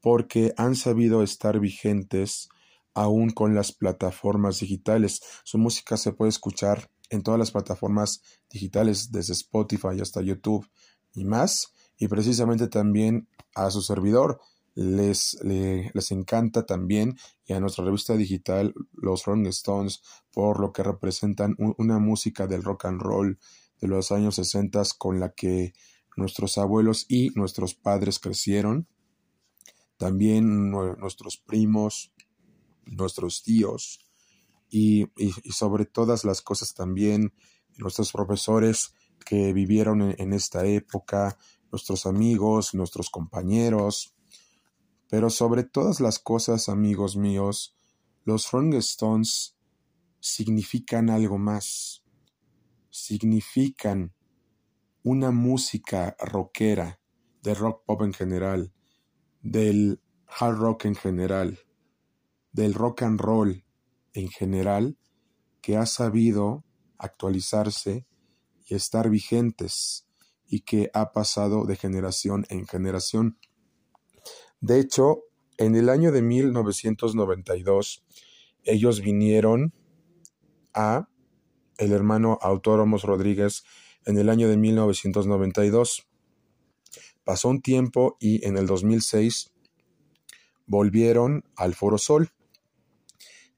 porque 0.00 0.54
han 0.56 0.76
sabido 0.76 1.22
estar 1.22 1.58
vigentes 1.58 2.48
aún 2.94 3.30
con 3.30 3.54
las 3.54 3.72
plataformas 3.72 4.60
digitales. 4.60 5.22
Su 5.42 5.58
música 5.58 5.96
se 5.96 6.12
puede 6.12 6.28
escuchar 6.28 6.90
en 7.10 7.22
todas 7.22 7.38
las 7.38 7.50
plataformas 7.50 8.22
digitales, 8.48 9.10
desde 9.10 9.32
Spotify 9.32 10.00
hasta 10.00 10.22
YouTube 10.22 10.68
y 11.14 11.24
más. 11.24 11.72
Y 11.98 12.08
precisamente 12.08 12.68
también 12.68 13.28
a 13.54 13.70
su 13.70 13.82
servidor 13.82 14.40
les, 14.74 15.36
les 15.42 16.10
encanta 16.12 16.64
también 16.64 17.18
y 17.44 17.52
a 17.52 17.60
nuestra 17.60 17.84
revista 17.84 18.16
digital 18.16 18.74
los 18.92 19.24
Rolling 19.24 19.48
Stones 19.48 20.02
por 20.32 20.60
lo 20.60 20.72
que 20.72 20.82
representan 20.82 21.56
una 21.58 21.98
música 21.98 22.46
del 22.46 22.62
rock 22.62 22.86
and 22.86 23.00
roll 23.00 23.38
de 23.80 23.88
los 23.88 24.12
años 24.12 24.36
60 24.36 24.82
con 24.98 25.20
la 25.20 25.32
que 25.32 25.72
nuestros 26.16 26.58
abuelos 26.58 27.06
y 27.08 27.30
nuestros 27.34 27.74
padres 27.74 28.18
crecieron. 28.18 28.86
También 29.96 30.70
nuestros 30.70 31.36
primos, 31.36 32.12
nuestros 32.86 33.42
tíos 33.42 34.00
y, 34.70 35.08
y 35.16 35.52
sobre 35.52 35.84
todas 35.84 36.24
las 36.24 36.40
cosas 36.40 36.74
también 36.74 37.34
nuestros 37.76 38.12
profesores 38.12 38.94
que 39.24 39.52
vivieron 39.52 40.14
en, 40.16 40.32
esta 40.32 40.64
época, 40.64 41.36
nuestros 41.70 42.06
amigos, 42.06 42.74
nuestros 42.74 43.10
compañeros. 43.10 44.14
Pero 45.08 45.30
sobre 45.30 45.64
todas 45.64 46.00
las 46.00 46.18
cosas, 46.18 46.68
amigos 46.68 47.16
míos, 47.16 47.76
los 48.24 48.50
Rolling 48.50 48.78
Stones 48.78 49.56
significan 50.20 51.10
algo 51.10 51.38
más. 51.38 52.04
Significan 52.90 54.12
una 55.02 55.30
música 55.30 56.16
rockera, 56.18 57.00
de 57.42 57.54
rock 57.54 57.84
pop 57.86 58.02
en 58.02 58.12
general, 58.12 58.72
del 59.40 60.02
hard 60.26 60.58
rock 60.58 60.84
en 60.84 60.94
general, 60.94 61.58
del 62.52 62.74
rock 62.74 63.02
and 63.02 63.20
roll 63.20 63.64
en 64.12 64.28
general, 64.28 64.98
que 65.62 65.76
ha 65.76 65.86
sabido 65.86 66.64
actualizarse 66.98 68.06
estar 68.76 69.10
vigentes 69.10 70.06
y 70.48 70.60
que 70.60 70.90
ha 70.94 71.12
pasado 71.12 71.64
de 71.64 71.76
generación 71.76 72.46
en 72.48 72.66
generación. 72.66 73.38
De 74.60 74.80
hecho, 74.80 75.24
en 75.58 75.76
el 75.76 75.88
año 75.88 76.12
de 76.12 76.22
1992, 76.22 78.04
ellos 78.64 79.00
vinieron 79.00 79.72
a 80.74 81.08
el 81.78 81.92
hermano 81.92 82.38
Autónomos 82.42 83.04
Rodríguez 83.04 83.64
en 84.04 84.18
el 84.18 84.28
año 84.28 84.48
de 84.48 84.56
1992. 84.56 86.08
Pasó 87.24 87.48
un 87.48 87.62
tiempo 87.62 88.16
y 88.20 88.46
en 88.46 88.56
el 88.56 88.66
2006 88.66 89.52
volvieron 90.66 91.44
al 91.56 91.74
Foro 91.74 91.98
Sol. 91.98 92.30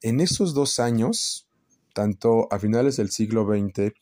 En 0.01 0.21
esos 0.21 0.55
dos 0.55 0.79
años, 0.79 1.49
tanto 1.95 2.49
a 2.51 2.59
finales 2.59 2.97
del 2.97 3.11
siglo 3.11 3.45
XX 3.45 3.93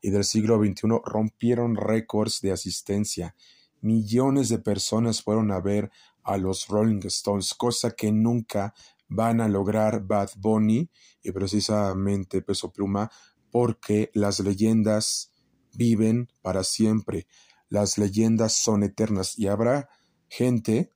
y 0.00 0.10
del 0.10 0.24
siglo 0.24 0.58
XXI 0.58 1.00
rompieron 1.04 1.76
récords 1.76 2.40
de 2.40 2.52
asistencia. 2.52 3.34
Millones 3.80 4.48
de 4.48 4.58
personas 4.58 5.22
fueron 5.22 5.50
a 5.50 5.60
ver 5.60 5.90
a 6.22 6.36
los 6.36 6.68
Rolling 6.68 7.00
Stones, 7.04 7.54
cosa 7.54 7.92
que 7.92 8.12
nunca 8.12 8.74
van 9.08 9.40
a 9.40 9.48
lograr 9.48 10.06
Bad 10.06 10.30
Bunny 10.36 10.90
y 11.22 11.32
precisamente 11.32 12.42
Peso 12.42 12.72
Pluma, 12.72 13.10
porque 13.50 14.10
las 14.14 14.40
leyendas 14.40 15.32
viven 15.74 16.28
para 16.42 16.64
siempre, 16.64 17.26
las 17.68 17.98
leyendas 17.98 18.54
son 18.54 18.82
eternas 18.82 19.38
y 19.38 19.48
habrá 19.48 19.88
gente 20.28 20.90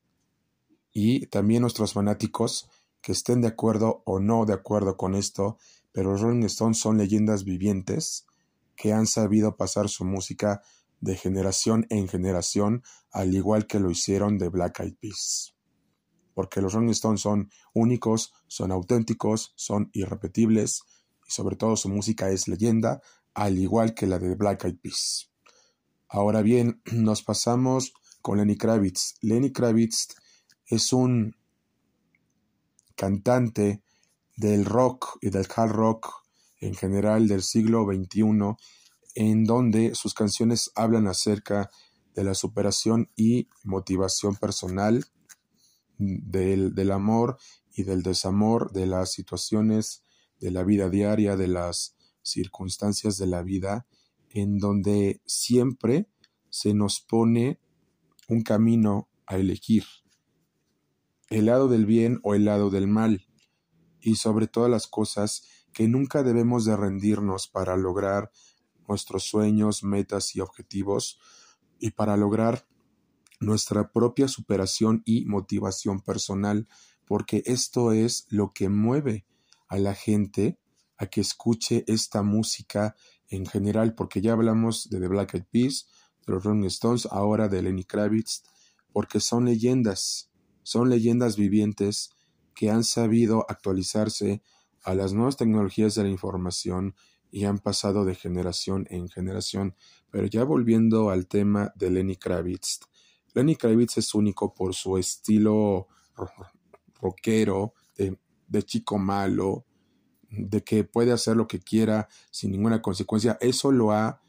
y 0.92 1.26
también 1.26 1.62
nuestros 1.62 1.92
fanáticos 1.92 2.68
que 3.00 3.12
estén 3.12 3.40
de 3.40 3.48
acuerdo 3.48 4.02
o 4.06 4.20
no 4.20 4.46
de 4.46 4.54
acuerdo 4.54 4.96
con 4.96 5.14
esto, 5.14 5.58
pero 5.92 6.12
los 6.12 6.20
Rolling 6.20 6.44
Stones 6.44 6.78
son 6.78 6.96
leyendas 6.96 7.44
vivientes 7.44 8.26
que 8.76 8.92
han 8.92 9.06
sabido 9.06 9.56
pasar 9.56 9.88
su 9.88 10.04
música 10.04 10.62
de 11.00 11.16
generación 11.16 11.86
en 11.90 12.08
generación, 12.08 12.82
al 13.10 13.34
igual 13.34 13.66
que 13.66 13.78
lo 13.78 13.90
hicieron 13.90 14.38
de 14.38 14.48
Black 14.48 14.80
Eyed 14.80 14.94
Peas. 15.00 15.54
Porque 16.34 16.60
los 16.60 16.72
Rolling 16.72 16.90
Stones 16.90 17.20
son 17.20 17.50
únicos, 17.74 18.32
son 18.48 18.72
auténticos, 18.72 19.52
son 19.56 19.90
irrepetibles 19.92 20.82
y 21.26 21.30
sobre 21.30 21.56
todo 21.56 21.76
su 21.76 21.88
música 21.88 22.30
es 22.30 22.48
leyenda, 22.48 23.02
al 23.34 23.58
igual 23.58 23.94
que 23.94 24.06
la 24.06 24.18
de 24.18 24.34
Black 24.34 24.64
Eyed 24.64 24.78
Peas. 24.78 25.30
Ahora 26.08 26.42
bien, 26.42 26.80
nos 26.92 27.22
pasamos 27.22 27.92
con 28.22 28.38
Lenny 28.38 28.56
Kravitz. 28.56 29.16
Lenny 29.20 29.52
Kravitz 29.52 30.14
es 30.66 30.92
un 30.92 31.36
cantante 32.96 33.82
del 34.36 34.64
rock 34.64 35.18
y 35.20 35.30
del 35.30 35.46
hard 35.54 35.72
rock 35.72 36.23
en 36.64 36.74
general 36.74 37.28
del 37.28 37.42
siglo 37.42 37.84
XXI, 37.84 38.56
en 39.14 39.44
donde 39.44 39.94
sus 39.94 40.14
canciones 40.14 40.70
hablan 40.74 41.06
acerca 41.06 41.70
de 42.14 42.24
la 42.24 42.34
superación 42.34 43.10
y 43.16 43.48
motivación 43.64 44.36
personal, 44.36 45.04
del, 45.98 46.74
del 46.74 46.90
amor 46.90 47.36
y 47.74 47.82
del 47.82 48.02
desamor, 48.02 48.72
de 48.72 48.86
las 48.86 49.12
situaciones 49.12 50.02
de 50.40 50.50
la 50.50 50.64
vida 50.64 50.88
diaria, 50.88 51.36
de 51.36 51.48
las 51.48 51.96
circunstancias 52.22 53.18
de 53.18 53.26
la 53.26 53.42
vida, 53.42 53.86
en 54.30 54.58
donde 54.58 55.20
siempre 55.26 56.08
se 56.48 56.72
nos 56.72 57.00
pone 57.00 57.60
un 58.28 58.42
camino 58.42 59.08
a 59.26 59.36
elegir, 59.36 59.84
el 61.28 61.46
lado 61.46 61.68
del 61.68 61.84
bien 61.84 62.20
o 62.22 62.34
el 62.34 62.46
lado 62.46 62.70
del 62.70 62.86
mal, 62.86 63.26
y 64.00 64.16
sobre 64.16 64.46
todas 64.46 64.70
las 64.70 64.86
cosas 64.86 65.46
que 65.74 65.88
nunca 65.88 66.22
debemos 66.22 66.64
de 66.64 66.76
rendirnos 66.76 67.48
para 67.48 67.76
lograr 67.76 68.30
nuestros 68.88 69.24
sueños, 69.24 69.84
metas 69.84 70.34
y 70.34 70.40
objetivos, 70.40 71.18
y 71.78 71.90
para 71.90 72.16
lograr 72.16 72.66
nuestra 73.40 73.92
propia 73.92 74.28
superación 74.28 75.02
y 75.04 75.26
motivación 75.26 76.00
personal, 76.00 76.68
porque 77.06 77.42
esto 77.44 77.92
es 77.92 78.26
lo 78.30 78.52
que 78.54 78.68
mueve 78.68 79.26
a 79.68 79.78
la 79.78 79.94
gente 79.94 80.58
a 80.96 81.06
que 81.06 81.20
escuche 81.20 81.84
esta 81.86 82.22
música 82.22 82.94
en 83.28 83.44
general, 83.46 83.94
porque 83.94 84.20
ya 84.20 84.32
hablamos 84.32 84.88
de 84.88 85.00
The 85.00 85.08
Black 85.08 85.34
Eyed 85.34 85.44
Peas, 85.50 85.86
de 86.26 86.32
los 86.32 86.44
Rolling 86.44 86.66
Stones, 86.66 87.06
ahora 87.10 87.48
de 87.48 87.62
Lenny 87.62 87.84
Kravitz, 87.84 88.44
porque 88.92 89.20
son 89.20 89.44
leyendas, 89.44 90.30
son 90.62 90.88
leyendas 90.88 91.36
vivientes 91.36 92.10
que 92.54 92.70
han 92.70 92.84
sabido 92.84 93.44
actualizarse 93.48 94.42
a 94.84 94.94
las 94.94 95.12
nuevas 95.12 95.36
tecnologías 95.36 95.94
de 95.94 96.04
la 96.04 96.08
información 96.10 96.94
y 97.30 97.44
han 97.44 97.58
pasado 97.58 98.04
de 98.04 98.14
generación 98.14 98.86
en 98.90 99.08
generación. 99.08 99.74
Pero 100.10 100.26
ya 100.26 100.44
volviendo 100.44 101.10
al 101.10 101.26
tema 101.26 101.72
de 101.74 101.90
Lenny 101.90 102.16
Kravitz, 102.16 102.80
Lenny 103.34 103.56
Kravitz 103.56 103.98
es 103.98 104.14
único 104.14 104.54
por 104.54 104.74
su 104.74 104.96
estilo 104.96 105.88
rockero, 107.00 107.74
de, 107.96 108.18
de 108.46 108.62
chico 108.62 108.98
malo, 108.98 109.66
de 110.30 110.62
que 110.62 110.84
puede 110.84 111.12
hacer 111.12 111.36
lo 111.36 111.48
que 111.48 111.60
quiera 111.60 112.08
sin 112.30 112.52
ninguna 112.52 112.80
consecuencia. 112.80 113.36
Eso 113.40 113.72
lo 113.72 113.92
ha 113.92 114.22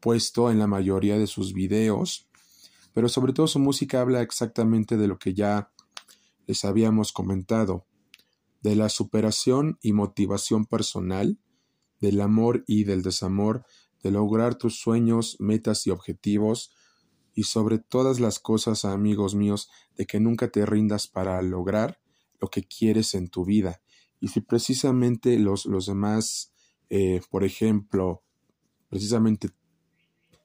puesto 0.00 0.50
en 0.50 0.58
la 0.58 0.66
mayoría 0.66 1.18
de 1.18 1.26
sus 1.26 1.52
videos, 1.52 2.28
pero 2.92 3.08
sobre 3.08 3.32
todo 3.32 3.46
su 3.46 3.58
música 3.58 4.00
habla 4.00 4.22
exactamente 4.22 4.96
de 4.96 5.08
lo 5.08 5.18
que 5.18 5.34
ya 5.34 5.70
les 6.46 6.64
habíamos 6.64 7.12
comentado, 7.12 7.86
de 8.66 8.74
la 8.74 8.88
superación 8.88 9.78
y 9.80 9.92
motivación 9.92 10.66
personal, 10.66 11.38
del 12.00 12.20
amor 12.20 12.64
y 12.66 12.82
del 12.82 13.02
desamor, 13.02 13.64
de 14.02 14.10
lograr 14.10 14.56
tus 14.56 14.80
sueños, 14.80 15.36
metas 15.38 15.86
y 15.86 15.90
objetivos, 15.90 16.72
y 17.32 17.44
sobre 17.44 17.78
todas 17.78 18.18
las 18.18 18.40
cosas, 18.40 18.84
amigos 18.84 19.36
míos, 19.36 19.70
de 19.94 20.04
que 20.04 20.18
nunca 20.18 20.50
te 20.50 20.66
rindas 20.66 21.06
para 21.06 21.40
lograr 21.42 22.00
lo 22.40 22.48
que 22.48 22.64
quieres 22.64 23.14
en 23.14 23.28
tu 23.28 23.44
vida. 23.44 23.82
Y 24.18 24.28
si 24.28 24.40
precisamente 24.40 25.38
los, 25.38 25.66
los 25.66 25.86
demás, 25.86 26.52
eh, 26.90 27.20
por 27.30 27.44
ejemplo, 27.44 28.24
precisamente 28.88 29.50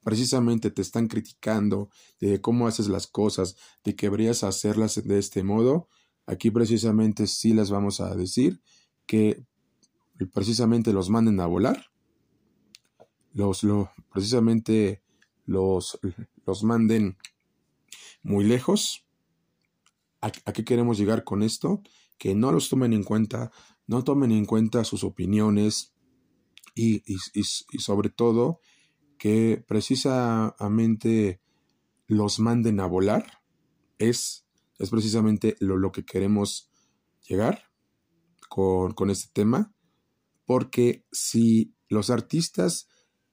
precisamente 0.04 0.70
te 0.72 0.82
están 0.84 1.08
criticando 1.08 1.90
de 2.20 2.40
cómo 2.42 2.68
haces 2.68 2.88
las 2.88 3.08
cosas, 3.08 3.56
de 3.84 3.96
que 3.96 4.08
deberías 4.08 4.44
hacerlas 4.44 5.04
de 5.04 5.18
este 5.20 5.44
modo, 5.44 5.88
aquí 6.32 6.50
precisamente 6.50 7.28
sí 7.28 7.54
les 7.54 7.70
vamos 7.70 8.00
a 8.00 8.16
decir 8.16 8.62
que 9.06 9.46
precisamente 10.34 10.94
los 10.94 11.10
manden 11.10 11.42
a 11.42 11.46
volar, 11.46 11.92
los, 13.34 13.64
lo, 13.64 13.92
precisamente 14.14 15.04
los, 15.46 16.00
los 16.46 16.64
manden 16.64 17.18
muy 18.24 18.46
lejos. 18.46 19.06
¿A, 20.22 20.32
qué 20.32 20.64
queremos 20.64 20.98
llegar 20.98 21.24
con 21.26 21.44
esto? 21.44 21.82
Que 22.18 22.34
no 22.34 22.52
los 22.52 22.70
tomen 22.70 22.94
en 22.94 23.04
cuenta, 23.04 23.52
no 23.88 24.04
tomen 24.04 24.32
en 24.32 24.46
cuenta 24.46 24.86
sus 24.86 25.04
opiniones 25.04 25.94
y, 26.76 27.04
y, 27.34 27.44
sobre 27.80 28.10
todo 28.10 28.62
que 29.18 29.64
precisamente 29.68 31.42
los 32.08 32.40
manden 32.40 32.80
a 32.80 32.86
volar. 32.86 33.42
Es, 33.98 34.41
es 34.82 34.90
precisamente 34.90 35.56
lo, 35.60 35.78
lo 35.78 35.92
que 35.92 36.04
queremos 36.04 36.70
llegar 37.28 37.70
con, 38.50 38.94
con 38.94 39.10
este 39.10 39.30
tema. 39.34 39.74
Porque 40.46 41.06
si 41.12 41.76
los 41.88 42.10
artistas 42.10 42.88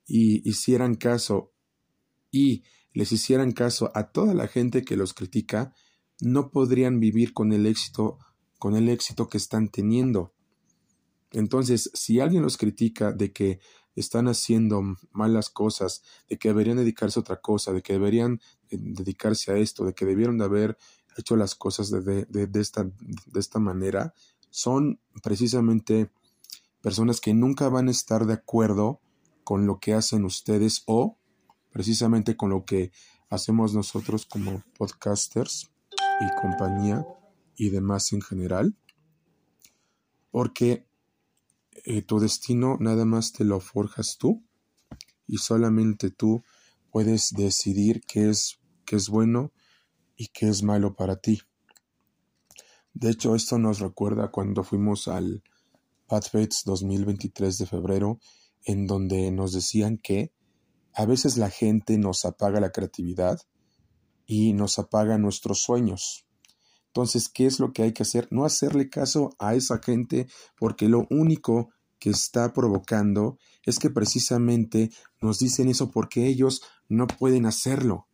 y 0.07 0.49
hicieran 0.49 0.95
caso 0.95 1.53
y 2.31 2.63
les 2.93 3.13
hicieran 3.13 3.53
caso 3.53 3.91
a 3.95 4.11
toda 4.11 4.35
la 4.35 4.49
gente 4.49 4.83
que 4.83 4.97
los 4.97 5.15
critica, 5.15 5.75
no 6.21 6.51
podrían 6.51 7.01
vivir 7.01 7.33
con 7.33 7.53
el 7.53 7.67
éxito, 7.67 8.19
con 8.59 8.77
el 8.77 8.89
éxito 8.89 9.29
que 9.29 9.39
están 9.39 9.69
teniendo. 9.69 10.35
Entonces, 11.31 11.91
si 11.95 12.21
alguien 12.21 12.43
los 12.43 12.57
critica 12.57 13.13
de 13.13 13.33
que 13.33 13.61
están 13.95 14.29
haciendo 14.29 14.83
malas 15.11 15.51
cosas, 15.51 16.03
de 16.29 16.39
que 16.39 16.49
deberían 16.49 16.79
dedicarse 16.79 17.19
a 17.19 17.23
otra 17.23 17.41
cosa, 17.41 17.73
de 17.73 17.83
que 17.83 17.95
deberían 17.95 18.41
eh, 18.71 18.77
dedicarse 18.79 19.53
a 19.53 19.57
esto, 19.57 19.85
de 19.85 19.95
que 19.95 20.07
debieron 20.07 20.39
de 20.39 20.45
haber 20.45 20.79
hecho 21.19 21.37
las 21.37 21.55
cosas 21.55 21.91
de, 21.91 22.25
de, 22.25 22.61
esta, 22.61 22.85
de 22.85 23.41
esta 23.41 23.59
manera, 23.59 24.15
son 24.51 25.01
precisamente 25.23 26.11
personas 26.81 27.21
que 27.21 27.35
nunca 27.35 27.69
van 27.69 27.89
a 27.89 27.91
estar 27.91 28.27
de 28.27 28.35
acuerdo 28.35 29.01
con 29.45 29.67
lo 29.67 29.79
que 29.79 29.95
hacen 29.95 30.25
ustedes 30.25 30.83
o 30.87 31.19
precisamente 31.71 32.37
con 32.37 32.51
lo 32.51 32.65
que 32.65 32.93
hacemos 33.31 33.75
nosotros 33.75 34.27
como 34.27 34.63
podcasters 34.77 35.71
y 36.21 36.41
compañía 36.41 37.07
y 37.57 37.71
demás 37.71 38.13
en 38.13 38.23
general, 38.23 38.77
porque 40.31 40.87
eh, 41.85 42.03
tu 42.03 42.21
destino 42.21 42.77
nada 42.81 43.05
más 43.05 43.33
te 43.33 43.45
lo 43.45 43.61
forjas 43.61 44.19
tú 44.19 44.45
y 45.27 45.39
solamente 45.39 46.11
tú 46.11 46.43
puedes 46.91 47.33
decidir 47.33 48.03
qué 48.07 48.31
es, 48.31 48.59
qué 48.85 48.97
es 48.97 49.09
bueno 49.09 49.53
y 50.19 50.29
qué 50.29 50.49
es 50.49 50.63
malo 50.63 50.95
para 50.95 51.17
ti. 51.17 51.41
De 52.93 53.11
hecho, 53.11 53.35
esto 53.35 53.59
nos 53.59 53.79
recuerda 53.79 54.31
cuando 54.31 54.65
fuimos 54.65 55.09
al 55.09 55.43
Path 56.09 56.33
2023 56.65 57.57
de 57.59 57.67
febrero, 57.67 58.19
en 58.65 58.87
donde 58.87 59.31
nos 59.31 59.53
decían 59.53 59.97
que 59.97 60.33
a 60.93 61.07
veces 61.07 61.37
la 61.37 61.49
gente 61.49 61.97
nos 61.97 62.25
apaga 62.25 62.61
la 62.61 62.73
creatividad 62.73 63.39
y 64.27 64.53
nos 64.53 64.81
apaga 64.81 65.17
nuestros 65.17 65.63
sueños. 65.63 66.27
Entonces, 66.89 67.29
¿qué 67.29 67.47
es 67.47 67.61
lo 67.61 67.73
que 67.73 67.85
hay 67.85 67.93
que 67.93 68.03
hacer? 68.03 68.27
No 68.33 68.45
hacerle 68.45 68.91
caso 68.91 69.31
a 69.39 69.55
esa 69.55 69.79
gente 69.79 70.27
porque 70.59 70.89
lo 70.89 71.07
único 71.11 71.71
que 72.01 72.11
está 72.11 72.53
provocando 72.53 73.39
es 73.65 73.79
que 73.79 73.91
precisamente 73.91 74.91
nos 75.21 75.39
dicen 75.39 75.69
eso 75.69 75.93
porque 75.93 76.27
ellos 76.27 76.63
no 76.89 77.07
pueden 77.07 77.47
hacerlo. 77.47 78.08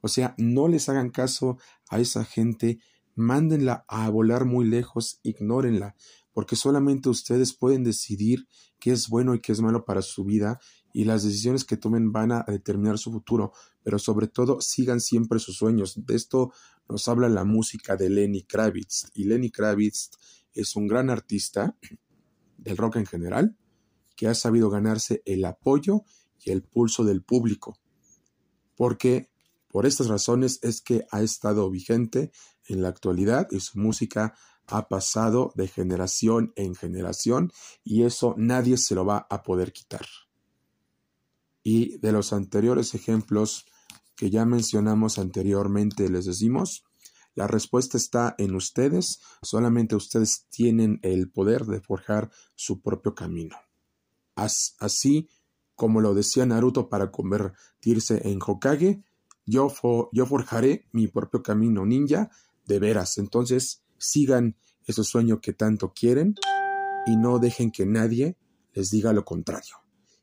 O 0.00 0.08
sea, 0.08 0.34
no 0.38 0.68
les 0.68 0.88
hagan 0.88 1.10
caso 1.10 1.58
a 1.88 2.00
esa 2.00 2.24
gente, 2.24 2.80
mándenla 3.14 3.84
a 3.88 4.08
volar 4.10 4.44
muy 4.44 4.66
lejos, 4.66 5.20
ignórenla, 5.22 5.96
porque 6.32 6.56
solamente 6.56 7.08
ustedes 7.08 7.52
pueden 7.52 7.82
decidir 7.82 8.46
qué 8.78 8.92
es 8.92 9.08
bueno 9.08 9.34
y 9.34 9.40
qué 9.40 9.52
es 9.52 9.60
malo 9.60 9.84
para 9.84 10.02
su 10.02 10.24
vida 10.24 10.60
y 10.92 11.04
las 11.04 11.24
decisiones 11.24 11.64
que 11.64 11.76
tomen 11.76 12.12
van 12.12 12.32
a 12.32 12.44
determinar 12.46 12.98
su 12.98 13.10
futuro, 13.10 13.52
pero 13.82 13.98
sobre 13.98 14.28
todo 14.28 14.60
sigan 14.60 15.00
siempre 15.00 15.38
sus 15.38 15.56
sueños. 15.56 16.04
De 16.06 16.14
esto 16.14 16.52
nos 16.88 17.08
habla 17.08 17.28
la 17.28 17.44
música 17.44 17.96
de 17.96 18.08
Lenny 18.08 18.42
Kravitz 18.42 19.10
y 19.14 19.24
Lenny 19.24 19.50
Kravitz 19.50 20.10
es 20.54 20.76
un 20.76 20.86
gran 20.86 21.10
artista 21.10 21.76
del 22.56 22.76
rock 22.76 22.96
en 22.96 23.06
general 23.06 23.56
que 24.16 24.26
ha 24.26 24.34
sabido 24.34 24.70
ganarse 24.70 25.22
el 25.24 25.44
apoyo 25.44 26.04
y 26.40 26.50
el 26.50 26.62
pulso 26.62 27.04
del 27.04 27.22
público. 27.22 27.78
Porque 28.76 29.30
por 29.68 29.86
estas 29.86 30.08
razones 30.08 30.58
es 30.62 30.80
que 30.80 31.06
ha 31.10 31.22
estado 31.22 31.70
vigente 31.70 32.32
en 32.66 32.82
la 32.82 32.88
actualidad 32.88 33.48
y 33.50 33.60
su 33.60 33.78
música 33.78 34.34
ha 34.66 34.88
pasado 34.88 35.52
de 35.54 35.68
generación 35.68 36.52
en 36.56 36.74
generación 36.74 37.52
y 37.84 38.02
eso 38.02 38.34
nadie 38.36 38.76
se 38.76 38.94
lo 38.94 39.04
va 39.04 39.26
a 39.30 39.42
poder 39.42 39.72
quitar. 39.72 40.06
Y 41.62 41.98
de 41.98 42.12
los 42.12 42.32
anteriores 42.32 42.94
ejemplos 42.94 43.66
que 44.14 44.30
ya 44.30 44.44
mencionamos 44.44 45.18
anteriormente, 45.18 46.08
les 46.08 46.26
decimos, 46.26 46.84
la 47.34 47.46
respuesta 47.46 47.96
está 47.96 48.34
en 48.38 48.54
ustedes, 48.56 49.20
solamente 49.42 49.94
ustedes 49.94 50.46
tienen 50.50 50.98
el 51.02 51.30
poder 51.30 51.66
de 51.66 51.80
forjar 51.80 52.30
su 52.54 52.80
propio 52.80 53.14
camino. 53.14 53.56
Así 54.34 55.28
como 55.74 56.00
lo 56.00 56.14
decía 56.14 56.44
Naruto 56.46 56.88
para 56.88 57.12
convertirse 57.12 58.28
en 58.28 58.40
Hokage, 58.44 59.04
yo, 59.48 59.72
yo 60.12 60.26
forjaré 60.26 60.86
mi 60.92 61.08
propio 61.08 61.42
camino 61.42 61.86
ninja 61.86 62.30
de 62.66 62.78
veras. 62.78 63.18
Entonces, 63.18 63.82
sigan 63.96 64.56
ese 64.84 65.04
sueño 65.04 65.40
que 65.40 65.52
tanto 65.52 65.92
quieren 65.92 66.34
y 67.06 67.16
no 67.16 67.38
dejen 67.38 67.70
que 67.70 67.86
nadie 67.86 68.36
les 68.74 68.90
diga 68.90 69.12
lo 69.12 69.24
contrario. 69.24 69.76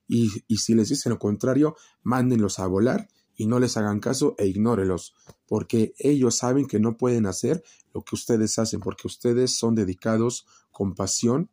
Y, 0.07 0.29
si 0.57 0.75
les 0.75 0.89
dicen 0.89 1.11
lo 1.11 1.19
contrario, 1.19 1.75
mándenlos 2.03 2.59
a 2.59 2.67
volar 2.67 3.07
y 3.35 3.47
no 3.47 3.59
les 3.59 3.75
hagan 3.75 3.99
caso 3.99 4.35
e 4.38 4.45
ignórelos, 4.45 5.15
porque 5.47 5.93
ellos 5.97 6.38
saben 6.38 6.67
que 6.67 6.79
no 6.79 6.95
pueden 6.95 7.25
hacer 7.25 7.63
lo 7.93 8.03
que 8.03 8.15
ustedes 8.15 8.57
hacen, 8.59 8.79
porque 8.79 9.07
ustedes 9.07 9.57
son 9.57 9.75
dedicados 9.75 10.45
con 10.71 10.93
pasión 10.93 11.49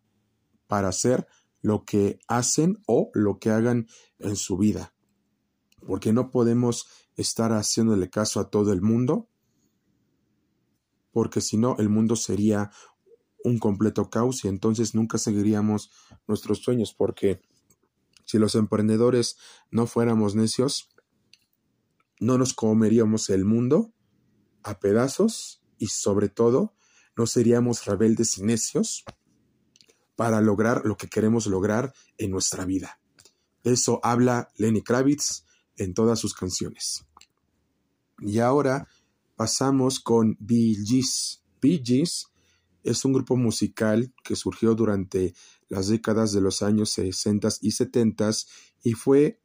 para 0.67 0.89
hacer 0.89 1.27
lo 1.61 1.85
que 1.85 2.19
hacen 2.29 2.83
o 2.87 3.11
lo 3.15 3.39
que 3.39 3.51
hagan 3.51 3.89
en 4.19 4.37
su 4.37 4.59
vida. 4.59 4.95
Porque 5.87 6.13
no 6.13 6.31
podemos 6.31 6.87
estar 7.17 7.53
haciéndole 7.53 8.11
caso 8.11 8.41
a 8.41 8.51
todo 8.51 8.73
el 8.73 8.83
mundo, 8.83 9.29
porque 11.13 11.41
si 11.41 11.57
no, 11.57 11.77
el 11.79 11.89
mundo 11.89 12.17
sería 12.17 12.71
un 13.45 13.59
completo 13.59 14.09
caos 14.09 14.45
y 14.45 14.49
entonces 14.49 14.95
nunca 14.95 15.19
seguiríamos 15.19 15.91
nuestros 16.27 16.59
sueños, 16.63 16.95
porque 16.95 17.43
si 18.25 18.39
los 18.39 18.55
emprendedores 18.55 19.37
no 19.71 19.87
fuéramos 19.87 20.35
necios, 20.35 20.89
no 22.21 22.39
nos 22.39 22.55
comeríamos 22.55 23.31
el 23.31 23.45
mundo 23.45 23.93
a 24.63 24.79
pedazos 24.79 25.63
y 25.79 25.89
sobre 25.89 26.29
todo 26.29 26.75
no 27.17 27.27
seríamos 27.27 27.85
rebeldes 27.85 28.39
y 28.39 28.45
necios 28.45 29.05
para 30.15 30.41
lograr 30.41 30.83
lo 30.85 30.97
que 30.97 31.09
queremos 31.09 31.47
lograr 31.47 31.93
en 32.17 32.31
nuestra 32.31 32.65
vida. 32.65 33.01
eso 33.65 34.01
habla 34.03 34.51
Lenny 34.57 34.83
Kravitz 34.83 35.45
en 35.77 35.95
todas 35.95 36.19
sus 36.19 36.35
canciones. 36.35 37.05
Y 38.21 38.39
ahora 38.39 38.87
pasamos 39.37 40.01
con 40.01 40.37
Bee 40.41 40.77
Gees. 40.85 41.43
Bee 41.61 41.83
Gees 41.85 42.27
es 42.83 43.05
un 43.05 43.13
grupo 43.13 43.37
musical 43.37 44.13
que 44.23 44.37
surgió 44.37 44.75
durante 44.75 45.35
las 45.69 45.89
décadas 45.89 46.33
de 46.33 46.41
los 46.41 46.63
años 46.63 46.91
60 46.91 47.49
y 47.61 47.71
70 47.71 48.31
y 48.83 48.93
fue 48.93 49.41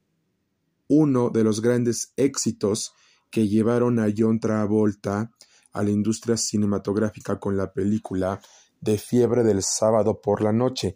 uno 0.88 1.30
de 1.30 1.44
los 1.44 1.60
grandes 1.60 2.12
éxitos 2.16 2.92
que 3.30 3.48
llevaron 3.48 3.98
a 3.98 4.08
John 4.16 4.40
Travolta 4.40 5.30
a 5.72 5.82
la 5.82 5.90
industria 5.90 6.36
cinematográfica 6.36 7.38
con 7.38 7.56
la 7.56 7.72
película 7.72 8.40
de 8.80 8.98
Fiebre 8.98 9.42
del 9.44 9.62
sábado 9.62 10.20
por 10.20 10.42
la 10.42 10.52
noche. 10.52 10.94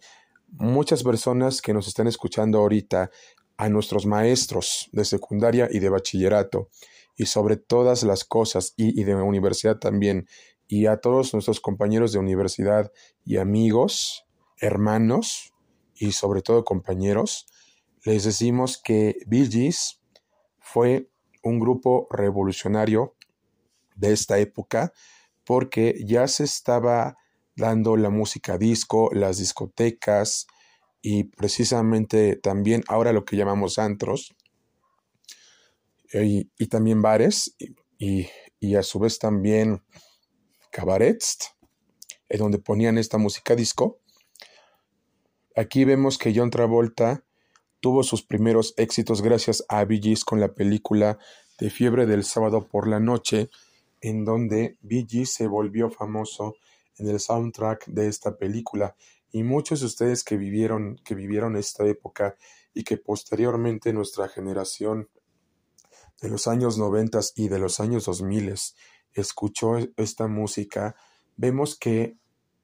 Muchas 0.49 1.03
personas 1.03 1.61
que 1.61 1.73
nos 1.73 1.87
están 1.87 2.07
escuchando 2.07 2.59
ahorita, 2.59 3.09
a 3.57 3.69
nuestros 3.69 4.05
maestros 4.05 4.89
de 4.91 5.05
secundaria 5.05 5.67
y 5.71 5.79
de 5.79 5.89
bachillerato, 5.89 6.69
y 7.15 7.25
sobre 7.27 7.57
todas 7.57 8.03
las 8.03 8.23
cosas, 8.23 8.73
y, 8.75 9.03
de 9.03 9.15
universidad 9.15 9.77
también, 9.77 10.27
y 10.67 10.87
a 10.87 10.97
todos 10.97 11.33
nuestros 11.33 11.59
compañeros 11.59 12.11
de 12.11 12.19
universidad 12.19 12.91
y 13.25 13.37
amigos, 13.37 14.25
hermanos, 14.57 15.53
y 15.95 16.13
sobre 16.13 16.41
todo 16.41 16.65
compañeros, 16.65 17.45
les 18.03 18.23
decimos 18.23 18.81
que 18.81 19.17
Bee 19.27 19.71
fue 20.59 21.09
un 21.43 21.59
grupo 21.59 22.07
revolucionario 22.09 23.15
de 23.95 24.13
esta 24.13 24.39
época 24.39 24.93
porque 25.45 25.95
ya 26.05 26.27
se 26.27 26.45
estaba 26.45 27.17
dando 27.55 27.95
la 27.97 28.09
música 28.09 28.57
disco, 28.57 29.09
las 29.13 29.37
discotecas 29.37 30.47
y 31.05 31.25
precisamente 31.25 32.37
también 32.37 32.83
ahora 32.87 33.11
lo 33.11 33.25
que 33.25 33.35
llamamos 33.35 33.77
antros 33.77 34.33
y, 36.13 36.45
también 36.67 37.01
bares 37.01 37.55
y, 37.99 38.27
y, 38.59 38.75
a 38.75 38.83
su 38.83 38.99
vez 38.99 39.19
también 39.19 39.83
cabarets 40.71 41.55
en 42.29 42.39
donde 42.39 42.57
ponían 42.57 42.97
esta 42.97 43.17
música 43.17 43.53
disco. 43.55 43.99
Aquí 45.57 45.83
vemos 45.83 46.17
que 46.17 46.33
John 46.33 46.49
Travolta 46.49 47.25
tuvo 47.81 48.03
sus 48.03 48.23
primeros 48.23 48.73
éxitos 48.77 49.21
gracias 49.21 49.65
a 49.67 49.83
Bee 49.83 50.15
con 50.25 50.39
la 50.39 50.53
película 50.53 51.19
de 51.59 51.69
Fiebre 51.69 52.05
del 52.05 52.23
sábado 52.23 52.65
por 52.65 52.87
la 52.87 53.01
noche, 53.01 53.49
en 53.99 54.23
donde 54.23 54.77
Bee 54.81 55.25
se 55.25 55.47
volvió 55.47 55.89
famoso 55.89 56.55
en 56.97 57.09
el 57.09 57.19
soundtrack 57.19 57.87
de 57.87 58.07
esta 58.07 58.37
película. 58.37 58.95
Y 59.33 59.43
muchos 59.43 59.81
de 59.81 59.87
ustedes 59.87 60.23
que 60.23 60.37
vivieron, 60.37 60.95
que 61.03 61.15
vivieron 61.15 61.57
esta 61.57 61.85
época 61.85 62.37
y 62.73 62.83
que 62.83 62.97
posteriormente 62.97 63.91
nuestra 63.91 64.29
generación 64.29 65.09
de 66.21 66.29
los 66.29 66.47
años 66.47 66.77
noventas 66.77 67.33
y 67.35 67.49
de 67.49 67.57
los 67.57 67.79
años 67.79 68.05
dos 68.05 68.21
miles 68.21 68.75
escuchó 69.11 69.77
esta 69.97 70.27
música, 70.27 70.95
vemos 71.35 71.77
que 71.77 72.15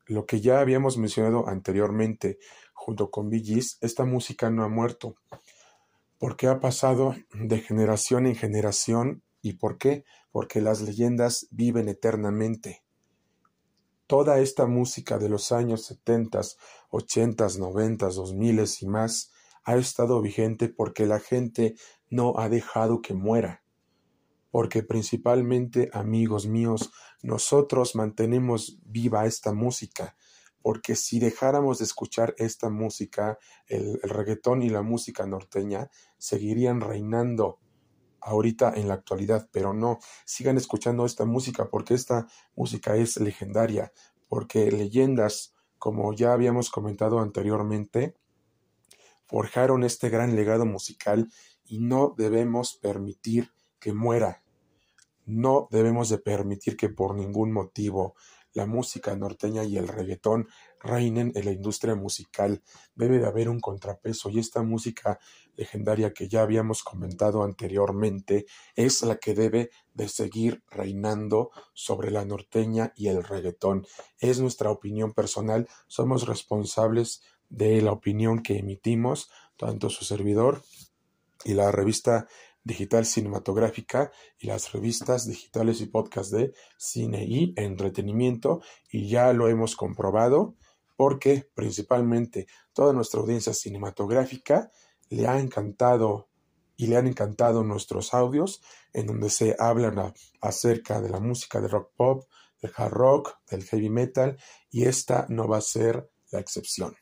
lo 0.05 0.27
que 0.27 0.41
ya 0.41 0.59
habíamos 0.59 0.97
mencionado 0.97 1.47
anteriormente, 1.47 2.37
junto 2.73 3.09
con 3.09 3.31
Bee 3.31 3.61
esta 3.81 4.05
música 4.05 4.51
no 4.51 4.63
ha 4.63 4.69
muerto, 4.69 5.15
porque 6.19 6.45
ha 6.47 6.59
pasado 6.59 7.15
de 7.33 7.59
generación 7.59 8.27
en 8.27 8.35
generación. 8.35 9.23
¿Y 9.41 9.53
por 9.53 9.79
qué? 9.79 10.03
Porque 10.31 10.61
las 10.61 10.81
leyendas 10.81 11.47
viven 11.49 11.89
eternamente. 11.89 12.83
Toda 14.09 14.39
esta 14.39 14.65
música 14.65 15.19
de 15.19 15.29
los 15.29 15.51
años 15.51 15.85
70, 15.85 16.41
80, 16.89 17.47
90, 17.59 18.09
2000 18.09 18.63
y 18.81 18.87
más 18.87 19.31
ha 19.63 19.77
estado 19.77 20.19
vigente 20.19 20.67
porque 20.67 21.05
la 21.05 21.19
gente 21.19 21.75
no 22.09 22.33
ha 22.39 22.49
dejado 22.49 23.03
que 23.03 23.13
muera. 23.13 23.63
Porque 24.49 24.81
principalmente, 24.81 25.91
amigos 25.93 26.47
míos, 26.47 26.91
nosotros 27.21 27.93
mantenemos 27.93 28.79
viva 28.83 29.27
esta 29.27 29.53
música 29.53 30.15
porque 30.63 30.95
si 30.95 31.19
dejáramos 31.19 31.77
de 31.77 31.85
escuchar 31.85 32.33
esta 32.39 32.71
música, 32.71 33.37
el, 33.67 34.01
reggaetón 34.01 34.63
y 34.63 34.69
la 34.69 34.81
música 34.81 35.27
norteña 35.27 35.91
seguirían 36.17 36.81
reinando 36.81 37.59
ahorita 38.21 38.73
en 38.75 38.87
la 38.87 38.95
actualidad, 38.95 39.49
pero 39.51 39.73
no, 39.73 39.99
sigan 40.25 40.57
escuchando 40.57 41.05
esta 41.05 41.25
música 41.25 41.69
porque 41.69 41.93
esta 41.93 42.27
música 42.55 42.95
es 42.95 43.19
legendaria, 43.19 43.91
porque 44.27 44.71
leyendas, 44.71 45.53
como 45.77 46.13
ya 46.13 46.33
habíamos 46.33 46.69
comentado 46.69 47.19
anteriormente, 47.19 48.15
forjaron 49.25 49.83
este 49.83 50.09
gran 50.09 50.35
legado 50.35 50.65
musical 50.65 51.29
y 51.65 51.79
no 51.79 52.15
debemos 52.17 52.75
permitir 52.75 53.51
que 53.79 53.93
muera. 53.93 54.43
No 55.25 55.67
debemos 55.71 56.09
de 56.09 56.17
permitir 56.17 56.75
que 56.75 56.89
por 56.89 57.15
ningún 57.15 57.51
motivo 57.51 58.15
la 58.53 58.65
música 58.65 59.15
norteña 59.15 59.63
y 59.63 59.77
el 59.77 59.87
reggaetón 59.87 60.47
reinen 60.79 61.31
en 61.35 61.45
la 61.45 61.51
industria 61.51 61.95
musical. 61.95 62.61
Debe 62.95 63.19
de 63.19 63.27
haber 63.27 63.49
un 63.49 63.59
contrapeso 63.59 64.29
y 64.29 64.39
esta 64.39 64.63
música 64.63 65.19
legendaria 65.55 66.13
que 66.13 66.27
ya 66.27 66.41
habíamos 66.41 66.83
comentado 66.83 67.43
anteriormente 67.43 68.45
es 68.75 69.01
la 69.01 69.17
que 69.17 69.33
debe 69.33 69.71
de 69.93 70.07
seguir 70.07 70.63
reinando 70.69 71.51
sobre 71.73 72.11
la 72.11 72.25
norteña 72.25 72.93
y 72.95 73.07
el 73.07 73.23
reggaetón. 73.23 73.85
Es 74.19 74.39
nuestra 74.39 74.71
opinión 74.71 75.13
personal, 75.13 75.67
somos 75.87 76.27
responsables 76.27 77.21
de 77.49 77.81
la 77.81 77.91
opinión 77.91 78.41
que 78.41 78.57
emitimos, 78.57 79.29
tanto 79.57 79.89
su 79.89 80.05
servidor 80.05 80.63
y 81.43 81.53
la 81.53 81.71
revista 81.71 82.27
digital 82.63 83.05
cinematográfica 83.05 84.11
y 84.37 84.47
las 84.47 84.71
revistas 84.71 85.27
digitales 85.27 85.81
y 85.81 85.87
podcast 85.87 86.31
de 86.31 86.53
cine 86.77 87.25
y 87.25 87.53
entretenimiento 87.55 88.61
y 88.91 89.07
ya 89.07 89.33
lo 89.33 89.47
hemos 89.47 89.75
comprobado 89.75 90.55
porque 90.99 91.49
principalmente 91.53 92.45
toda 92.73 92.91
nuestra 92.91 93.21
audiencia 93.21 93.53
cinematográfica 93.53 94.69
le 95.07 95.27
ha 95.27 95.39
encantado 95.39 96.27
y 96.75 96.87
le 96.87 96.97
han 96.97 97.07
encantado 97.07 97.63
nuestros 97.63 98.13
audios 98.13 98.61
en 98.91 99.07
donde 99.07 99.29
se 99.29 99.55
hablan 99.57 100.13
acerca 100.41 100.99
de 100.99 101.07
la 101.07 101.21
música 101.21 101.61
de 101.61 101.69
rock 101.69 101.93
pop, 101.95 102.25
del 102.61 102.73
hard 102.75 102.91
rock, 102.91 103.37
del 103.49 103.63
heavy 103.63 103.89
metal 103.89 104.37
y 104.69 104.87
esta 104.87 105.25
no 105.29 105.47
va 105.47 105.59
a 105.59 105.61
ser 105.61 106.11
la 106.31 106.41
excepción. 106.41 106.97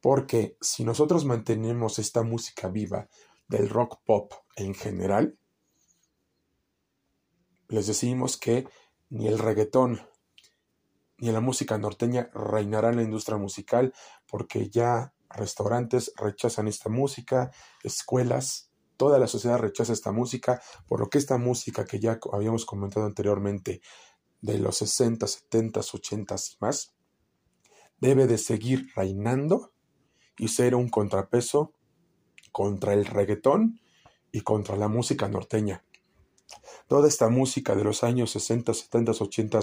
Porque 0.00 0.56
si 0.60 0.84
nosotros 0.84 1.24
mantenemos 1.24 1.98
esta 1.98 2.22
música 2.22 2.68
viva, 2.68 3.08
del 3.48 3.70
rock 3.70 4.02
pop 4.04 4.34
en 4.54 4.72
general, 4.72 5.36
les 7.66 7.88
decimos 7.88 8.36
que 8.36 8.68
ni 9.10 9.26
el 9.26 9.40
reggaetón 9.40 10.00
ni 11.24 11.32
la 11.32 11.40
música 11.40 11.78
norteña 11.78 12.28
reinará 12.34 12.90
en 12.90 12.96
la 12.96 13.02
industria 13.02 13.38
musical 13.38 13.94
porque 14.26 14.68
ya 14.68 15.14
restaurantes 15.30 16.12
rechazan 16.16 16.68
esta 16.68 16.90
música, 16.90 17.50
escuelas, 17.82 18.70
toda 18.98 19.18
la 19.18 19.26
sociedad 19.26 19.58
rechaza 19.58 19.94
esta 19.94 20.12
música, 20.12 20.60
por 20.86 21.00
lo 21.00 21.08
que 21.08 21.16
esta 21.16 21.38
música 21.38 21.86
que 21.86 21.98
ya 21.98 22.20
habíamos 22.30 22.66
comentado 22.66 23.06
anteriormente 23.06 23.80
de 24.42 24.58
los 24.58 24.76
60, 24.76 25.26
70, 25.26 25.80
80 25.80 26.34
y 26.34 26.56
más, 26.60 26.94
debe 27.98 28.26
de 28.26 28.36
seguir 28.36 28.88
reinando 28.94 29.72
y 30.36 30.48
ser 30.48 30.74
un 30.74 30.90
contrapeso 30.90 31.72
contra 32.52 32.92
el 32.92 33.06
reggaetón 33.06 33.80
y 34.30 34.42
contra 34.42 34.76
la 34.76 34.88
música 34.88 35.26
norteña. 35.28 35.84
Toda 36.88 37.08
esta 37.08 37.28
música 37.28 37.74
de 37.74 37.84
los 37.84 38.04
años 38.04 38.30
60, 38.30 38.74
70, 38.74 39.12
80, 39.12 39.60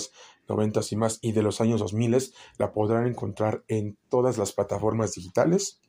90 0.47 0.81
y 0.89 0.95
más 0.95 1.19
y 1.21 1.31
de 1.31 1.43
los 1.43 1.61
años 1.61 1.79
2000 1.79 2.33
la 2.57 2.73
podrán 2.73 3.07
encontrar 3.07 3.63
en 3.67 3.97
todas 4.09 4.37
las 4.37 4.53
plataformas 4.53 5.13
digitales, 5.13 5.79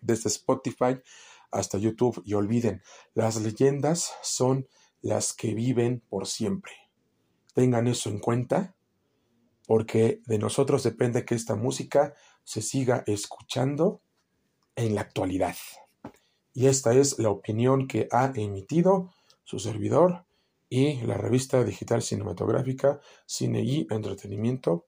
desde 0.00 0.28
Spotify 0.28 1.00
hasta 1.50 1.78
YouTube. 1.78 2.22
Y 2.24 2.34
olviden, 2.34 2.82
las 3.14 3.40
leyendas 3.40 4.12
son 4.22 4.66
las 5.00 5.32
que 5.32 5.54
viven 5.54 6.02
por 6.08 6.26
siempre. 6.26 6.72
Tengan 7.54 7.86
eso 7.86 8.08
en 8.08 8.18
cuenta, 8.18 8.74
porque 9.66 10.20
de 10.26 10.38
nosotros 10.38 10.82
depende 10.82 11.24
que 11.24 11.34
esta 11.34 11.54
música 11.54 12.14
se 12.44 12.62
siga 12.62 13.04
escuchando 13.06 14.00
en 14.74 14.94
la 14.94 15.02
actualidad 15.02 15.56
y 16.54 16.66
esta 16.66 16.92
es 16.94 17.18
la 17.18 17.30
opinión 17.30 17.86
que 17.86 18.08
ha 18.10 18.32
emitido 18.34 19.12
su 19.52 19.58
servidor, 19.58 20.24
y 20.70 21.02
la 21.02 21.18
revista 21.18 21.62
digital 21.62 22.00
cinematográfica 22.00 23.00
Cine 23.26 23.60
y 23.60 23.86
Entretenimiento, 23.90 24.86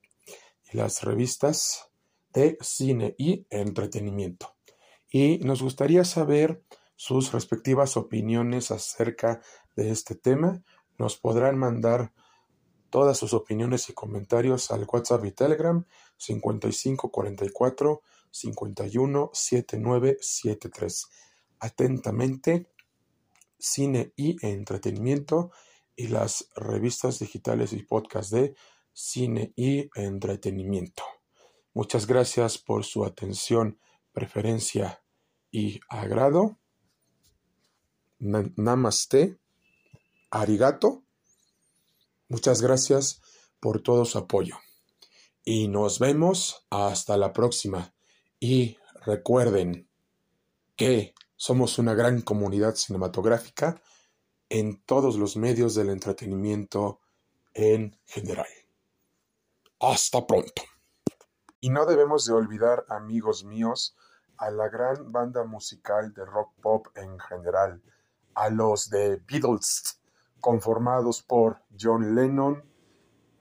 y 0.72 0.78
las 0.78 1.02
revistas 1.02 1.90
de 2.32 2.56
cine 2.62 3.14
y 3.18 3.46
entretenimiento. 3.50 4.56
Y 5.10 5.36
nos 5.40 5.60
gustaría 5.60 6.06
saber 6.06 6.62
sus 6.96 7.32
respectivas 7.32 7.98
opiniones 7.98 8.70
acerca 8.70 9.42
de 9.76 9.90
este 9.90 10.14
tema. 10.14 10.62
Nos 10.96 11.18
podrán 11.18 11.58
mandar 11.58 12.14
todas 12.88 13.18
sus 13.18 13.34
opiniones 13.34 13.90
y 13.90 13.92
comentarios 13.92 14.70
al 14.70 14.86
WhatsApp 14.90 15.26
y 15.26 15.32
Telegram 15.32 15.84
5544 16.16 18.00
51 18.30 19.30
7973. 19.30 21.08
Atentamente, 21.60 22.70
cine 23.58 24.12
y 24.16 24.36
entretenimiento 24.46 25.50
y 25.96 26.08
las 26.08 26.48
revistas 26.56 27.18
digitales 27.18 27.72
y 27.72 27.82
podcast 27.82 28.32
de 28.32 28.54
cine 28.92 29.52
y 29.56 29.88
entretenimiento. 29.94 31.02
Muchas 31.72 32.06
gracias 32.06 32.58
por 32.58 32.84
su 32.84 33.04
atención, 33.04 33.80
preferencia 34.12 35.02
y 35.50 35.80
agrado. 35.88 36.58
Namaste. 38.18 39.38
Arigato. 40.30 41.04
Muchas 42.28 42.60
gracias 42.60 43.20
por 43.60 43.82
todo 43.82 44.04
su 44.04 44.18
apoyo. 44.18 44.56
Y 45.44 45.68
nos 45.68 45.98
vemos 45.98 46.66
hasta 46.70 47.16
la 47.16 47.32
próxima. 47.32 47.94
Y 48.40 48.78
recuerden 49.04 49.88
que 50.76 51.14
somos 51.44 51.78
una 51.78 51.92
gran 51.92 52.22
comunidad 52.22 52.74
cinematográfica 52.74 53.78
en 54.48 54.82
todos 54.86 55.16
los 55.16 55.36
medios 55.36 55.74
del 55.74 55.90
entretenimiento 55.90 57.00
en 57.52 57.94
general. 58.06 58.48
Hasta 59.78 60.26
pronto. 60.26 60.62
Y 61.60 61.68
no 61.68 61.84
debemos 61.84 62.24
de 62.24 62.32
olvidar, 62.32 62.86
amigos 62.88 63.44
míos, 63.44 63.94
a 64.38 64.50
la 64.50 64.70
gran 64.70 65.12
banda 65.12 65.44
musical 65.44 66.14
de 66.14 66.24
rock 66.24 66.54
pop 66.62 66.86
en 66.94 67.18
general, 67.18 67.82
a 68.34 68.48
los 68.48 68.88
de 68.88 69.16
Beatles, 69.30 70.00
conformados 70.40 71.22
por 71.22 71.58
John 71.78 72.14
Lennon, 72.14 72.64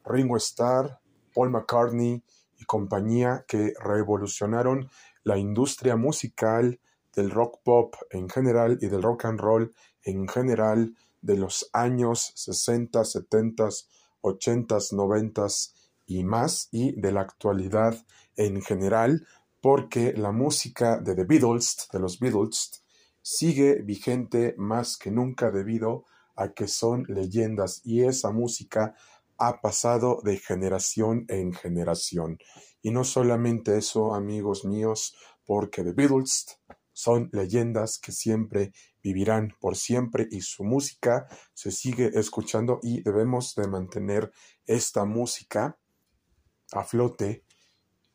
Ringo 0.03 0.35
Starr, 0.35 0.99
Paul 1.33 1.51
McCartney 1.51 2.21
y 2.57 2.65
compañía 2.65 3.45
que 3.47 3.73
revolucionaron 3.79 4.89
la 5.23 5.37
industria 5.37 5.95
musical 5.95 6.81
del 7.15 7.31
rock 7.31 7.59
pop 7.63 7.95
en 8.11 8.29
general 8.29 8.77
y 8.81 8.87
del 8.87 9.01
rock 9.01 9.25
and 9.25 9.39
roll 9.39 9.73
en 10.03 10.27
general 10.27 10.95
de 11.21 11.37
los 11.37 11.69
años 11.73 12.33
60, 12.35 13.03
70, 13.03 13.69
80, 14.21 14.77
90 14.91 15.47
y 16.07 16.23
más 16.23 16.67
y 16.71 16.99
de 16.99 17.11
la 17.11 17.21
actualidad 17.21 17.95
en 18.35 18.61
general 18.61 19.25
porque 19.61 20.13
la 20.13 20.33
música 20.33 20.99
de 20.99 21.15
The 21.15 21.23
Beatles, 21.23 21.87
de 21.91 21.99
los 21.99 22.19
Beatles, 22.19 22.83
sigue 23.21 23.81
vigente 23.81 24.55
más 24.57 24.97
que 24.97 25.09
nunca 25.09 25.51
debido 25.51 26.03
a 26.35 26.49
que 26.49 26.67
son 26.67 27.05
leyendas 27.07 27.79
y 27.85 28.03
esa 28.03 28.31
música 28.31 28.95
ha 29.37 29.61
pasado 29.61 30.19
de 30.23 30.37
generación 30.37 31.25
en 31.29 31.53
generación. 31.53 32.39
Y 32.81 32.91
no 32.91 33.05
solamente 33.05 33.77
eso, 33.77 34.13
amigos 34.13 34.65
míos, 34.65 35.15
porque 35.45 35.83
The 35.83 35.93
Beatles 35.93 36.59
son 36.93 37.29
leyendas 37.33 37.99
que 37.99 38.11
siempre 38.11 38.71
vivirán 39.01 39.53
por 39.59 39.75
siempre 39.75 40.27
y 40.31 40.41
su 40.41 40.63
música 40.63 41.27
se 41.53 41.71
sigue 41.71 42.11
escuchando 42.13 42.79
y 42.81 43.01
debemos 43.01 43.55
de 43.55 43.67
mantener 43.67 44.31
esta 44.65 45.03
música 45.03 45.77
a 46.71 46.83
flote 46.83 47.43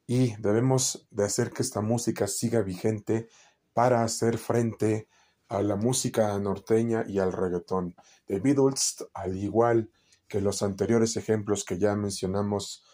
y 0.07 0.35
debemos 0.37 1.07
de 1.11 1.25
hacer 1.25 1.51
que 1.51 1.63
esta 1.63 1.83
música 1.83 2.27
siga 2.27 2.63
vigente 2.63 3.29
para 3.75 4.03
hacer 4.03 4.39
frente 4.39 5.09
a 5.49 5.63
la 5.63 5.77
música 5.77 6.39
norteña 6.39 7.05
y 7.07 7.19
al 7.19 7.33
reggaetón. 7.33 7.95
The 8.27 8.41
Beatles, 8.41 9.07
al 9.15 9.37
igual 9.37 9.91
que 10.27 10.41
los 10.41 10.63
anteriores 10.63 11.17
ejemplos 11.17 11.65
que 11.65 11.79
ya 11.79 11.95
mencionamos 11.95 12.85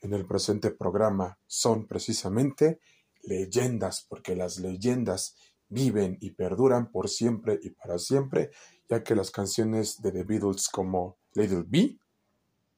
en 0.00 0.14
el 0.14 0.26
presente 0.26 0.70
programa, 0.70 1.38
son 1.46 1.86
precisamente 1.86 2.80
leyendas, 3.22 4.06
porque 4.08 4.36
las 4.36 4.58
leyendas 4.58 5.36
viven 5.68 6.18
y 6.20 6.32
perduran 6.32 6.90
por 6.90 7.08
siempre 7.08 7.58
y 7.62 7.70
para 7.70 7.98
siempre, 7.98 8.50
ya 8.88 9.02
que 9.02 9.14
las 9.14 9.30
canciones 9.30 10.02
de 10.02 10.12
The 10.12 10.24
Beatles 10.24 10.68
como 10.68 11.16
Little 11.34 11.64
B 11.66 11.98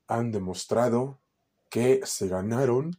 han 0.07 0.30
demostrado 0.30 1.20
que 1.70 2.00
se 2.04 2.28
ganaron 2.28 2.96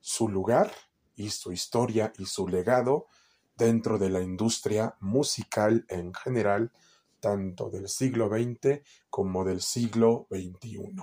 su 0.00 0.28
lugar 0.28 0.72
y 1.14 1.30
su 1.30 1.52
historia 1.52 2.12
y 2.18 2.26
su 2.26 2.48
legado 2.48 3.06
dentro 3.56 3.98
de 3.98 4.10
la 4.10 4.20
industria 4.20 4.96
musical 5.00 5.86
en 5.88 6.12
general, 6.14 6.72
tanto 7.20 7.70
del 7.70 7.88
siglo 7.88 8.28
XX 8.28 8.80
como 9.08 9.44
del 9.44 9.62
siglo 9.62 10.26
XXI. 10.30 10.96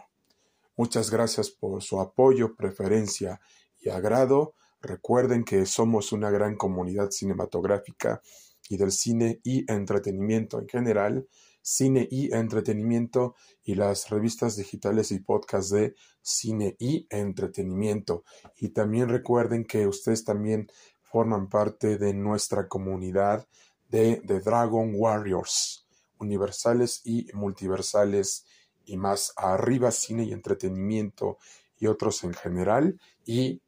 Muchas 0.75 1.09
gracias 1.09 1.49
por 1.49 1.81
su 1.81 1.99
apoyo, 1.99 2.55
preferencia 2.55 3.39
y 3.79 3.89
agrado. 3.89 4.55
Recuerden 4.83 5.43
que 5.43 5.65
somos 5.65 6.11
una 6.11 6.29
gran 6.29 6.55
comunidad 6.55 7.09
cinematográfica 7.09 8.21
y 8.69 8.77
del 8.77 8.91
cine 8.91 9.39
y 9.43 9.69
entretenimiento 9.71 10.59
en 10.59 10.67
general 10.67 11.27
cine 11.63 12.07
y 12.11 12.31
entretenimiento 12.35 13.35
y 13.63 13.75
las 13.75 14.09
revistas 14.09 14.57
digitales 14.57 15.11
y 15.11 15.19
podcasts 15.19 15.71
de 15.71 15.95
cine 16.21 16.75
y 16.77 17.07
entretenimiento. 17.09 18.23
Y 18.57 18.69
también 18.69 19.09
recuerden 19.09 19.63
que 19.63 19.87
ustedes 19.87 20.23
también 20.25 20.69
forman 21.01 21.47
parte 21.49 21.97
de 21.97 22.13
nuestra 22.13 22.67
comunidad 22.67 23.47
de 23.89 24.21
The 24.27 24.41
Dragon 24.41 24.93
Warriors, 24.95 25.87
universales 26.19 27.01
y 27.05 27.27
multiversales 27.33 28.45
y 28.85 28.97
más 28.97 29.33
arriba 29.37 29.91
cine 29.91 30.25
y 30.25 30.33
entretenimiento 30.33 31.37
y 31.79 31.87
otros 31.87 32.23
en 32.23 32.33
general 32.33 32.99
y 33.25 33.61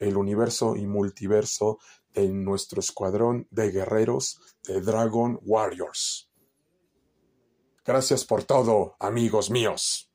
el 0.00 0.16
universo 0.16 0.74
y 0.76 0.86
multiverso 0.86 1.78
de 2.12 2.28
nuestro 2.28 2.80
escuadrón 2.80 3.46
de 3.50 3.70
guerreros 3.70 4.40
de 4.66 4.80
Dragon 4.80 5.38
Warriors. 5.44 6.28
Gracias 7.84 8.24
por 8.24 8.42
todo, 8.44 8.96
amigos 8.98 9.50
míos. 9.50 10.10